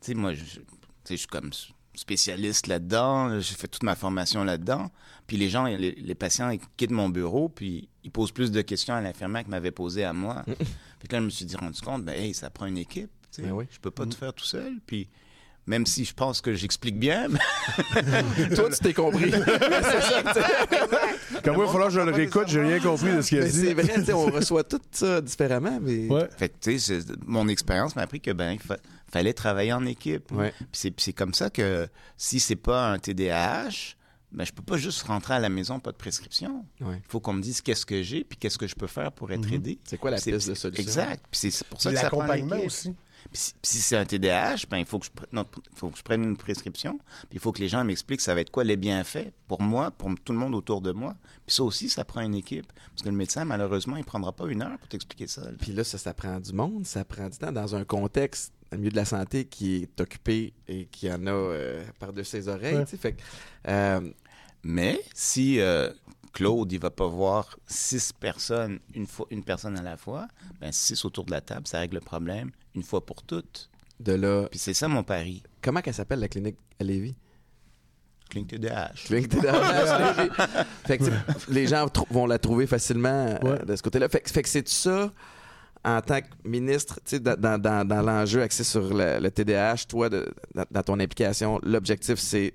[0.00, 0.60] Tu sais, moi, je, tu
[1.04, 1.50] sais, je suis comme
[1.94, 3.40] spécialiste là-dedans.
[3.40, 4.90] J'ai fait toute ma formation là-dedans.
[5.26, 8.62] Puis les gens, les, les patients, ils quittent mon bureau, puis ils posent plus de
[8.62, 10.44] questions à l'infirmière que m'avait posé à moi.
[10.98, 13.10] puis là, je me suis dit, rendu compte, ben, hey, ça prend une équipe.
[13.32, 13.42] tu sais.
[13.42, 13.64] Ben oui.
[13.70, 14.74] Je peux pas tout faire tout seul.
[14.86, 15.08] Puis
[15.66, 17.38] même si je pense que j'explique bien, mais
[18.56, 19.30] Toi, tu t'es compris.
[19.32, 21.42] c'est ça, tu sais.
[21.42, 23.38] Comme moi, il va falloir que je le réécoute, j'ai rien compris de ce qu'il
[23.40, 23.50] a dit.
[23.50, 26.08] c'est vrai, on reçoit tout ça différemment, mais.
[26.08, 26.26] Ouais.
[26.38, 28.78] Fait que, tu sais, c'est- mon expérience m'a appris que ben, il fa-
[29.12, 30.32] fallait travailler en équipe.
[30.32, 30.52] Ouais.
[30.72, 31.86] Puis c'est comme ça que
[32.16, 33.94] si c'est pas un TDAH,
[34.30, 36.64] ben, je peux pas juste rentrer à la maison, pas de prescription.
[36.80, 36.96] Ouais.
[37.04, 39.30] Il faut qu'on me dise qu'est-ce que j'ai, puis qu'est-ce que je peux faire pour
[39.32, 39.78] être aidé.
[39.84, 40.82] C'est quoi la piste de solution?
[40.82, 41.24] Exact.
[41.30, 42.94] Puis c'est, pour ça Puis que ça prend aussi.
[43.32, 46.02] Puis si, c'est un TDAH, ben, il faut que, je, pre- non, faut que je
[46.02, 46.98] prenne une prescription.
[46.98, 49.90] Puis il faut que les gens m'expliquent ça va être quoi les bienfaits pour moi,
[49.90, 51.14] pour tout le monde autour de moi.
[51.46, 52.72] Puis ça aussi, ça prend une équipe.
[52.90, 55.42] Parce que le médecin, malheureusement, il prendra pas une heure pour t'expliquer ça.
[55.60, 58.78] Puis là, ça, ça prend du monde, ça prend du temps dans un contexte, le
[58.78, 62.76] milieu de la santé, qui est occupé et qui en a euh, par-dessus ses oreilles.
[62.76, 62.84] Ouais.
[62.84, 62.96] tu sais.
[62.98, 63.22] Fait que,
[63.68, 64.00] euh,
[64.62, 65.90] Mais si euh,
[66.32, 70.28] Claude, il va pas voir six personnes, une, fois, une personne à la fois,
[70.60, 73.70] ben six autour de la table, ça règle le problème une fois pour toutes.
[74.00, 74.46] de là.
[74.50, 75.42] Puis c'est ça mon pari.
[75.62, 77.16] Comment qu'elle s'appelle la clinique à Lévis?
[78.28, 78.92] Clinique TDAH.
[79.06, 79.48] Clinique Lévis.
[80.86, 81.04] Fait que,
[81.48, 83.64] les gens vont la trouver facilement euh, Ouais.
[83.64, 84.08] de ce côté-là.
[84.10, 85.10] Fait, que- fait que c'est ça,
[85.84, 90.08] en tant que ministre, tu sais, dans, dans- l'enjeu axé sur le, le TDAH, toi,
[90.08, 92.52] de- dans, dans ton implication, l'objectif, c'est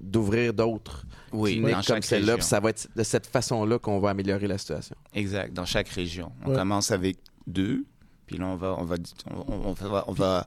[0.00, 2.34] d'ouvrir d'autres Oui, cliniques comme celle-là.
[2.36, 4.96] Puis ça va être de cette façon-là qu'on va améliorer la situation.
[5.14, 6.32] Exact, dans chaque région.
[6.44, 6.56] On Ouais.
[6.56, 7.84] commence avec deux,
[8.26, 8.96] puis là, on va, on va,
[9.30, 10.46] on, on va, on va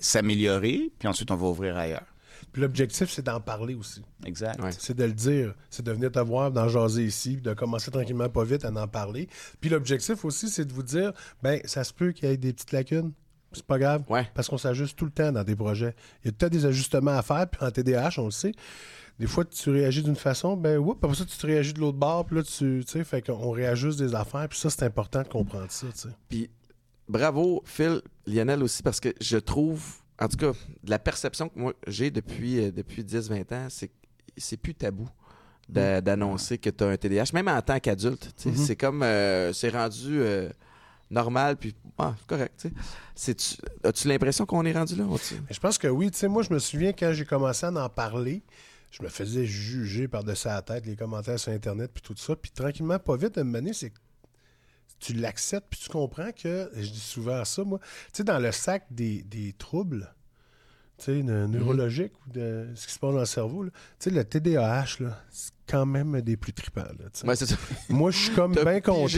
[0.00, 2.06] s'améliorer, puis ensuite, on va ouvrir ailleurs.
[2.54, 4.00] Puis l'objectif, c'est d'en parler aussi.
[4.24, 4.62] Exact.
[4.62, 4.70] Ouais.
[4.78, 5.54] C'est de le dire.
[5.70, 8.70] C'est de venir te voir, d'en jaser ici, puis de commencer tranquillement, pas vite, à
[8.70, 9.28] en parler.
[9.60, 12.52] Puis l'objectif aussi, c'est de vous dire, ben ça se peut qu'il y ait des
[12.52, 13.12] petites lacunes.
[13.52, 14.04] C'est pas grave.
[14.08, 14.30] Ouais.
[14.34, 15.96] Parce qu'on s'ajuste tout le temps dans des projets.
[16.22, 18.52] Il y a peut-être des ajustements à faire, puis en TDAH, on le sait.
[19.18, 21.98] Des fois, tu réagis d'une façon, ben, oups, après ça, tu te réagis de l'autre
[21.98, 25.22] bord, puis là, tu tu sais, fait qu'on réajuste des affaires, puis ça, c'est important
[25.22, 26.08] de comprendre ça, tu sais.
[26.28, 26.50] Puis
[27.08, 30.52] bravo, Phil, Lionel aussi, parce que je trouve, en tout cas,
[30.82, 33.92] de la perception que moi j'ai depuis, euh, depuis 10-20 ans, c'est que
[34.36, 35.08] c'est plus tabou
[35.68, 38.32] d'a- d'annoncer que tu as un TDAH, même en tant qu'adulte.
[38.46, 38.56] Mhm.
[38.56, 40.48] C'est comme, euh, c'est rendu euh,
[41.10, 42.66] normal, puis ah, correct.
[43.84, 45.04] As-tu l'impression qu'on est rendu là?
[45.50, 46.10] je pense que oui.
[46.10, 48.42] Tu sais, moi, je me souviens quand j'ai commencé à en parler,
[48.90, 52.34] je me faisais juger par-dessus la tête, les commentaires sur Internet, puis tout ça.
[52.36, 53.92] Puis tranquillement, pas vite, un moment donné, c'est
[55.04, 57.86] tu l'acceptes, puis tu comprends que, je dis souvent ça, moi, tu
[58.18, 60.14] sais, dans le sac des, des troubles,
[60.98, 64.10] tu sais, de- neurologiques ou de ce qui se passe dans le cerveau, tu sais,
[64.10, 66.82] le TDAH, là, c'est quand même des plus tripants.
[66.82, 67.26] là.
[67.26, 67.56] Ouais, ça.
[67.88, 69.08] Moi, je suis comme bien content.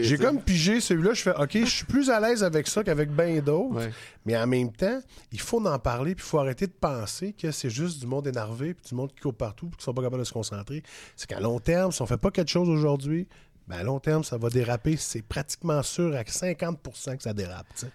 [0.00, 3.10] J'ai comme pigé celui-là, je fais OK, je suis plus à l'aise avec ça qu'avec
[3.10, 3.74] bien d'autres.
[3.76, 3.90] Ouais.
[4.24, 5.00] Mais en même temps,
[5.32, 8.26] il faut en parler, puis il faut arrêter de penser que c'est juste du monde
[8.28, 10.82] énervé, puis du monde qui court partout, puis qui sont pas capables de se concentrer.
[11.16, 13.26] C'est qu'à long terme, si on fait pas quelque chose aujourd'hui,
[13.66, 14.96] ben à long terme, ça va déraper.
[14.96, 17.66] C'est pratiquement sûr à 50% que ça dérape.
[17.74, 17.92] tu sais.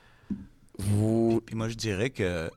[0.80, 1.41] Vous...
[1.45, 2.49] Puis moi, je dirais que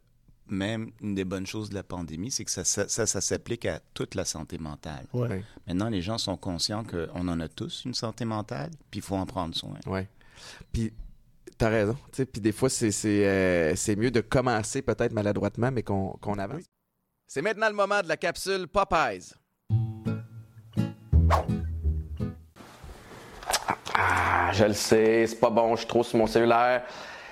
[0.48, 3.66] même une des bonnes choses de la pandémie, c'est que ça, ça, ça, ça s'applique
[3.66, 5.06] à toute la santé mentale.
[5.12, 5.28] Ouais.
[5.28, 5.44] Ouais.
[5.66, 9.16] Maintenant, les gens sont conscients qu'on en a tous une santé mentale, puis il faut
[9.16, 9.78] en prendre soin.
[9.86, 10.08] Ouais.
[10.72, 10.92] Puis,
[11.56, 11.96] t'as raison.
[12.12, 16.38] Puis des fois, c'est c'est, euh, c'est mieux de commencer peut-être maladroitement, mais qu'on qu'on
[16.38, 16.64] avance.
[17.26, 19.34] C'est maintenant le moment de la capsule Popeyes.
[24.02, 26.82] Ah, je le sais, c'est pas bon, je suis trop sur mon cellulaire.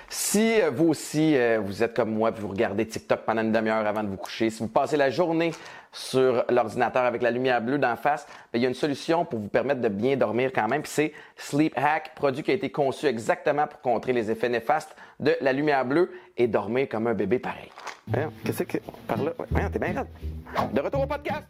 [0.07, 3.51] Si euh, vous aussi, euh, vous êtes comme moi, puis vous regardez TikTok pendant une
[3.51, 5.51] demi-heure avant de vous coucher, si vous passez la journée
[5.91, 9.39] sur l'ordinateur avec la lumière bleue d'en face, ben, il y a une solution pour
[9.39, 12.69] vous permettre de bien dormir quand même, puis c'est Sleep Hack, produit qui a été
[12.71, 17.15] conçu exactement pour contrer les effets néfastes de la lumière bleue et dormir comme un
[17.15, 17.69] bébé pareil.
[18.07, 18.77] Voyons, Qu'est-ce que...
[19.07, 19.31] Par là...
[19.49, 20.73] Voyons, t'es bien raide.
[20.73, 21.45] De retour au podcast!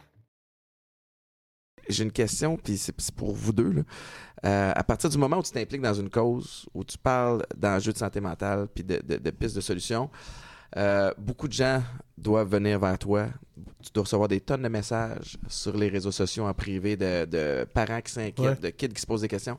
[1.89, 3.71] J'ai une question, puis c'est c'est pour vous deux.
[3.71, 3.81] là.
[4.45, 7.91] Euh, à partir du moment où tu t'impliques dans une cause, où tu parles d'enjeux
[7.91, 10.09] de santé mentale, puis de, de- de pistes de solutions,
[10.77, 11.81] euh, beaucoup de gens
[12.17, 13.27] doivent venir vers toi.
[13.83, 17.65] Tu dois recevoir des tonnes de messages sur les réseaux sociaux en privé de, de
[17.73, 19.57] parents qui s'inquiètent, de kids qui se posent des questions.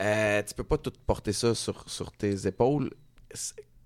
[0.00, 2.90] Euh, tu peux pas tout porter ça sur, sur tes épaules.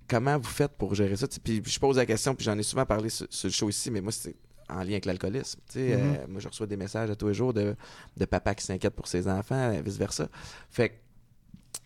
[0.09, 1.26] Comment vous faites pour gérer ça?
[1.42, 3.90] Puis je pose la question, puis j'en ai souvent parlé sur, sur le show ici,
[3.90, 4.34] mais moi, c'est
[4.69, 5.61] en lien avec l'alcoolisme.
[5.75, 5.83] Mhm.
[5.83, 7.75] euh, moi, je reçois des messages à tous les jours de,
[8.17, 10.29] de papa qui s'inquiète pour ses enfants, vice-versa.
[10.71, 10.95] Fait que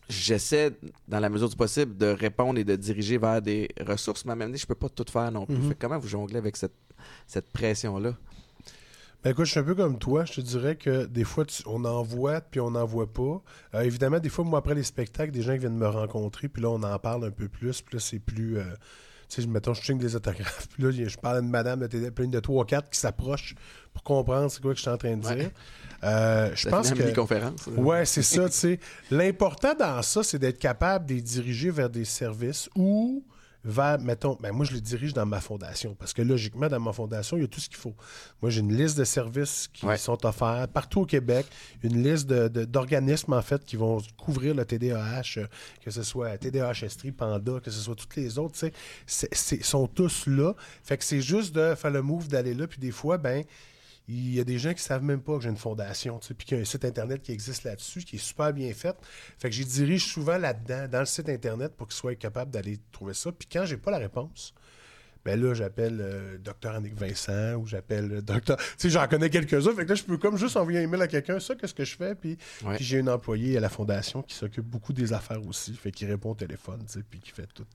[0.09, 0.73] j'essaie,
[1.07, 4.33] dans la mesure du possible, de répondre et de diriger vers des ressources, mais à
[4.33, 5.57] un moment donné, je peux pas tout faire non plus.
[5.57, 5.69] Mhm.
[5.69, 6.75] Fait que comment vous jonglez avec cette,
[7.27, 8.15] cette pression-là?
[9.25, 10.25] Ben écoute, je suis un peu comme toi.
[10.25, 13.43] Je te dirais que des fois, tu- on en voit, puis on n'en voit pas.
[13.75, 16.63] Euh, évidemment, des fois, moi, après les spectacles, des gens qui viennent me rencontrer, puis
[16.63, 17.83] là, on en parle un peu plus.
[17.83, 18.59] Puis là, c'est plus...
[18.59, 18.65] euh,
[19.29, 20.69] sais, mettons, je signe des autographes.
[20.75, 23.55] Puis là, je parle à une madame de pleine de 3 ou 4 qui s'approche
[23.93, 25.37] pour comprendre c'est quoi que je suis en train de Ouais.
[25.37, 25.51] dire.
[26.05, 26.99] Euh, je pense que...
[26.99, 27.67] mini-conférence.
[27.67, 27.73] là.
[27.81, 28.81] Ouais, c'est ça, tu sais.
[29.11, 33.25] L'important dans ça, c'est d'être capable de les diriger vers des services ou
[33.65, 36.93] vers, mettons, ben moi, je les dirige dans ma fondation parce que logiquement, dans ma
[36.93, 37.95] fondation, il y a tout ce qu'il faut.
[38.41, 39.97] Moi, j'ai une liste de services qui Ouais.
[39.99, 41.45] sont offerts partout au Québec,
[41.83, 45.47] une liste de- de- d'organismes, en fait, qui vont couvrir le TDAH, euh,
[45.85, 48.71] que ce soit TDAH Estrie, Panda, que ce soit toutes les autres, tu
[49.07, 50.55] sais, sont tous là.
[50.85, 53.45] Fait que c'est juste de faire le move d'aller là, puis des fois, ben,
[54.09, 56.35] il y a des gens qui savent même pas que j'ai une fondation, tu sais,
[56.35, 58.97] puis qu'il y a un site Internet qui existe là-dessus, qui est super bien fait.
[59.39, 62.79] Fait que j'y dirige souvent là-dedans, dans le site Internet, pour qu'ils soient capables d'aller
[62.93, 63.31] trouver ça.
[63.33, 64.55] Puis quand j'ai pas la réponse,
[65.25, 66.71] ben là, j'appelle euh, Dr.
[66.71, 68.57] Annick Vincent ou j'appelle euh, Dr.
[68.57, 69.75] Tu sais, j'en connais quelques-uns.
[69.75, 71.85] Fait que là, je peux comme juste envoyer un email à quelqu'un, ça, qu'est-ce que
[71.85, 72.15] je fais?
[72.15, 72.77] Puis, Ouais.
[72.77, 76.09] puis j'ai un employé à la fondation qui s'occupe beaucoup des affaires aussi, fait qu'il
[76.09, 77.67] répond au téléphone, tu sais, puis qui fait tout.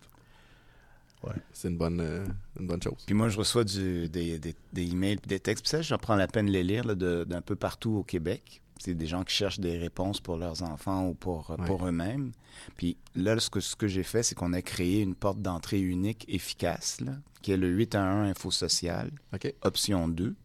[1.52, 2.26] C'est une bonne, euh,
[2.60, 3.04] une bonne chose.
[3.06, 5.64] Puis moi, je reçois du- des, des, des emails des textes.
[5.64, 8.62] Puis ça, j'en prends la peine de les lire d'un peu partout au Québec.
[8.80, 11.66] C'est des gens qui cherchent des réponses pour leurs enfants ou pour, Ouais.
[11.66, 12.32] pour eux-mêmes.
[12.76, 15.80] Puis là, ce que, ce que j'ai fait, c'est qu'on a créé une porte d'entrée
[15.80, 19.12] unique efficace, là, qui est le 811 Info Social,
[19.62, 20.36] option 2,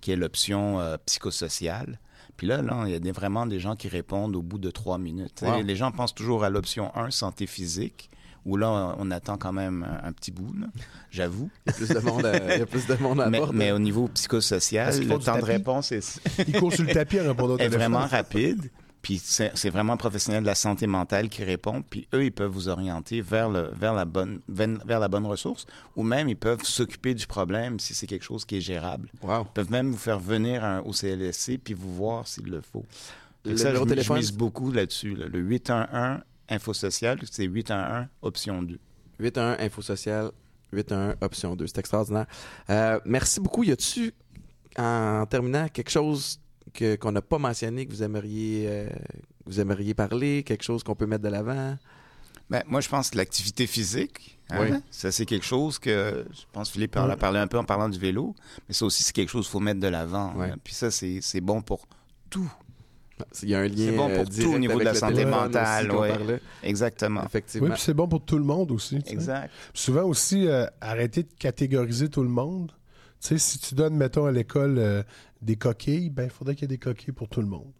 [0.00, 1.98] qui est l'option euh, psychosociale.
[2.36, 4.70] Puis là, là, il y a des- vraiment des gens qui répondent au bout de
[4.70, 5.40] trois minutes.
[5.42, 5.62] Wow.
[5.62, 8.10] Les gens pensent toujours à l'option 1, santé physique,
[8.46, 10.54] où là, on attend quand même un, un petit bout,
[11.10, 11.50] j'avoue.
[11.66, 13.52] Il y a plus de monde à, il y a plus de monde à la
[13.52, 17.22] Mais, au niveau psychosocial, le temps de réponse est, Il court sur le tapis au
[17.22, 17.68] est téléphone.
[17.78, 18.70] vraiment rapide.
[19.02, 21.82] Puis c'est vraiment un professionnel de la santé mentale qui répond.
[21.88, 25.66] Puis eux, ils peuvent vous orienter vers, le, vers, la, bonne, vers, la bonne ressource.
[25.94, 29.08] Ou même, ils peuvent s'occuper du problème si c'est quelque chose qui est gérable.
[29.22, 29.42] Wow.
[29.42, 32.84] Ils peuvent même vous faire venir un- au CLSC puis vous voir s'il le faut.
[33.44, 35.14] Le ça, je, mise beaucoup là-dessus.
[35.14, 35.26] là.
[35.28, 36.18] Le 811
[36.48, 38.78] Info Social, c'est 811 option 2.
[39.18, 40.30] 81 Info Social,
[40.72, 41.66] 81 Option 2.
[41.66, 42.26] C'est extraordinaire.
[42.70, 43.64] Euh, merci beaucoup.
[43.64, 44.12] Y a-tu,
[44.78, 46.40] en terminant, quelque chose
[46.74, 48.88] que, qu'on n'a pas mentionné que vous aimeriez, euh,
[49.46, 51.76] vous aimeriez parler, quelque chose qu'on peut mettre de l'avant?
[52.50, 54.76] Ben, moi, je pense que l'activité physique, hein, Oui.
[54.90, 57.16] ça, c'est quelque chose que, je pense que Philippe en a Ouais.
[57.16, 58.36] parlé un peu en parlant du vélo,
[58.68, 60.32] mais ça aussi, c'est quelque chose qu'il faut mettre de l'avant.
[60.36, 60.50] Ouais.
[60.50, 60.56] hein.
[60.62, 61.88] Puis ça, c'est c'est bon pour
[62.30, 62.48] tout.
[63.42, 65.24] Il y a un lien C'est bon pour euh, tout au niveau de la santé
[65.24, 66.40] mentale, aussi ouais.
[66.62, 67.24] Exactement.
[67.24, 67.68] Effectivement.
[67.68, 69.02] Oui, puis c'est bon pour tout le monde aussi.
[69.06, 69.50] Exact.
[69.74, 72.72] Souvent aussi, euh, arrêter de catégoriser tout le monde.
[73.20, 75.02] Tu sais, si tu donnes, mettons, à l'école euh,
[75.40, 77.72] des coquilles, ben, il faudrait qu'il y ait des coquilles pour tout le monde.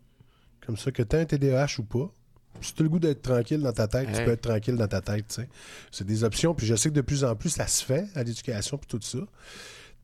[0.64, 2.10] Comme ça, que tu un TDAH ou pas,
[2.60, 4.88] si tu as le goût d'être tranquille dans ta tête, tu peux être tranquille dans
[4.88, 5.48] ta tête, tu sais.
[5.90, 8.22] C'est des options, puis je sais que de plus en plus, ça se fait à
[8.22, 9.18] l'éducation, puis tout ça.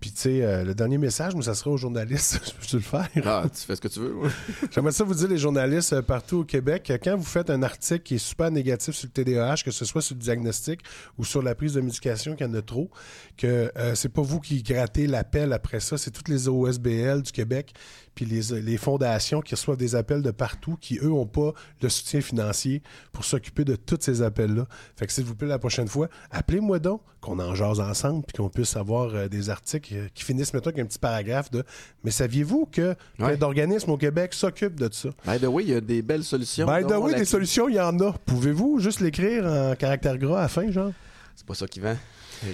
[0.03, 2.41] Puis, tu sais, euh, le dernier message, moi, ça serait aux journalistes.
[2.61, 3.09] Je peux le faire?
[3.25, 4.17] Ah, tu fais ce que tu veux.
[4.17, 4.31] ouais.
[4.73, 7.63] J'aimerais ça vous dire, les journalistes euh, partout au Québec, que quand vous faites un
[7.63, 10.81] article qui est super négatif sur le TDAH, que ce soit sur le diagnostic
[11.19, 12.91] ou sur la prise de médication, qu'il y en a trop,
[13.37, 17.31] que euh, c'est pas vous qui grattez l'appel après ça, c'est toutes les OSBL du
[17.31, 17.73] Québec,
[18.15, 21.89] puis les, les fondations qui reçoivent des appels de partout, qui, eux, ont pas le
[21.89, 22.83] soutien financier
[23.13, 24.67] pour s'occuper de tous ces appels-là.
[24.97, 28.37] Fait que s'il vous plaît, la prochaine fois, appelez-moi donc, qu'on en jase ensemble, puis
[28.37, 31.63] qu'on puisse avoir euh, des articles euh, qui finissent, mettons, avec un petit paragraphe de
[32.05, 33.37] «Mais saviez-vous que plein Ouais.
[33.37, 36.67] d'organismes au Québec s'occupent de ça?» By the way, il y a des belles solutions.
[36.67, 38.13] By the way, la- des solutions, il y en a.
[38.27, 40.93] Pouvez-vous juste l'écrire en caractère gras à la fin, genre?
[41.37, 41.97] C'est pas ça qui vend.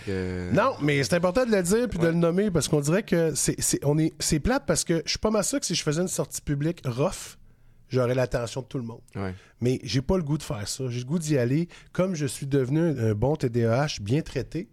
[0.06, 3.02] Que- Non, mais c'est important de le dire puis de le nommer parce qu'on dirait
[3.02, 5.66] que c'est c'est- on est c'est plate parce que je suis pas mal sûr que
[5.66, 7.36] si je faisais une sortie publique rough,
[7.88, 9.00] j'aurais l'attention de tout le monde.
[9.16, 9.34] Ouais.
[9.60, 10.84] Mais j'ai pas le goût de faire ça.
[10.88, 14.68] J'ai le goût d'y aller comme je suis devenu un, bon TDAH bien traité.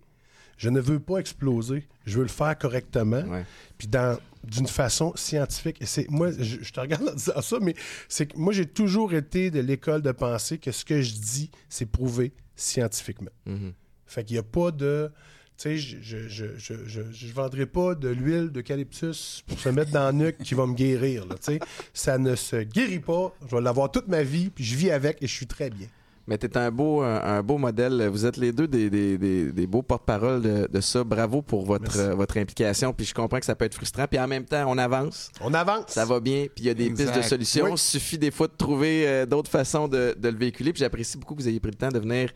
[0.57, 1.85] Je ne veux pas exploser.
[2.05, 3.21] Je veux le faire correctement.
[3.23, 3.45] Ouais.
[3.77, 5.81] puis dans d'une façon scientifique.
[5.81, 7.73] Et c'est moi, je, je te regarde en disant ça, mais
[8.07, 11.49] c'est que moi j'ai toujours été de l'école de penser que ce que je dis,
[11.67, 13.31] c'est prouvé scientifiquement.
[13.47, 13.73] Mhm.
[14.05, 15.11] Fait qu'il n'y a pas de.
[15.57, 19.69] Tu sais, je je, je, je, je, je vendrai pas de l'huile d'eucalyptus pour se
[19.69, 21.25] mettre dans la nuque qui va me guérir.
[21.25, 21.59] Là, tu sais.
[21.93, 23.33] ça ne se guérit pas.
[23.49, 25.87] Je vais l'avoir toute ma vie, puis je vis avec et je suis très bien.
[26.27, 28.07] Mais t'es un beau, un, un beau modèle.
[28.11, 31.03] Vous êtes les deux des, des, des, des beaux porte-parole de, de ça.
[31.03, 32.91] Bravo pour votre, euh, votre implication.
[32.93, 34.07] Puis je comprends que ça peut être frustrant.
[34.07, 35.31] Puis en même temps, on avance.
[35.39, 35.85] On avance.
[35.89, 37.11] Ça va bien, puis il y a des Exact.
[37.11, 37.65] pistes de solutions.
[37.65, 37.71] Oui.
[37.73, 40.73] Il suffit des fois de trouver euh, d'autres façons de, de le véhiculer.
[40.73, 42.31] Puis j'apprécie beaucoup que vous ayez pris le temps de venir.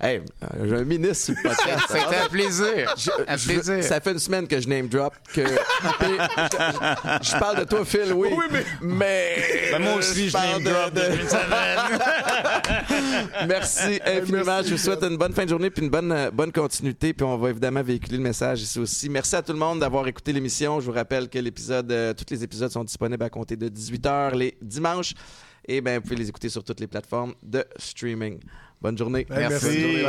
[0.00, 1.84] Hey, euh, j'ai un ministre sur le podcast.
[1.88, 2.94] C'était un plaisir.
[2.96, 3.84] Je- Un je- plaisir.
[3.84, 5.14] ça fait une semaine que je name drop.
[5.32, 5.52] Que, je,
[7.22, 8.28] je parle de toi, Phil, oui.
[8.32, 9.36] Oui, mais- mais.
[9.72, 11.78] Ben, moi aussi, je parle name drop de- de- depuis une semaine.
[13.48, 14.44] Merci infiniment.
[14.44, 17.14] Merci, je vous souhaite une bonne fin de journée puis une bonne, euh, bonne continuité.
[17.14, 19.08] Puis on va évidemment véhiculer le message ici aussi.
[19.08, 20.80] Merci à tout le monde d'avoir écouté l'émission.
[20.80, 24.34] Je vous rappelle que l'épisode, euh, tous les épisodes sont disponibles à compter de 18h
[24.36, 25.14] les dimanches.
[25.66, 28.38] Et ben, vous pouvez les écouter sur toutes les plateformes de streaming.
[28.84, 29.26] Bonne journée.
[29.30, 30.04] Merci.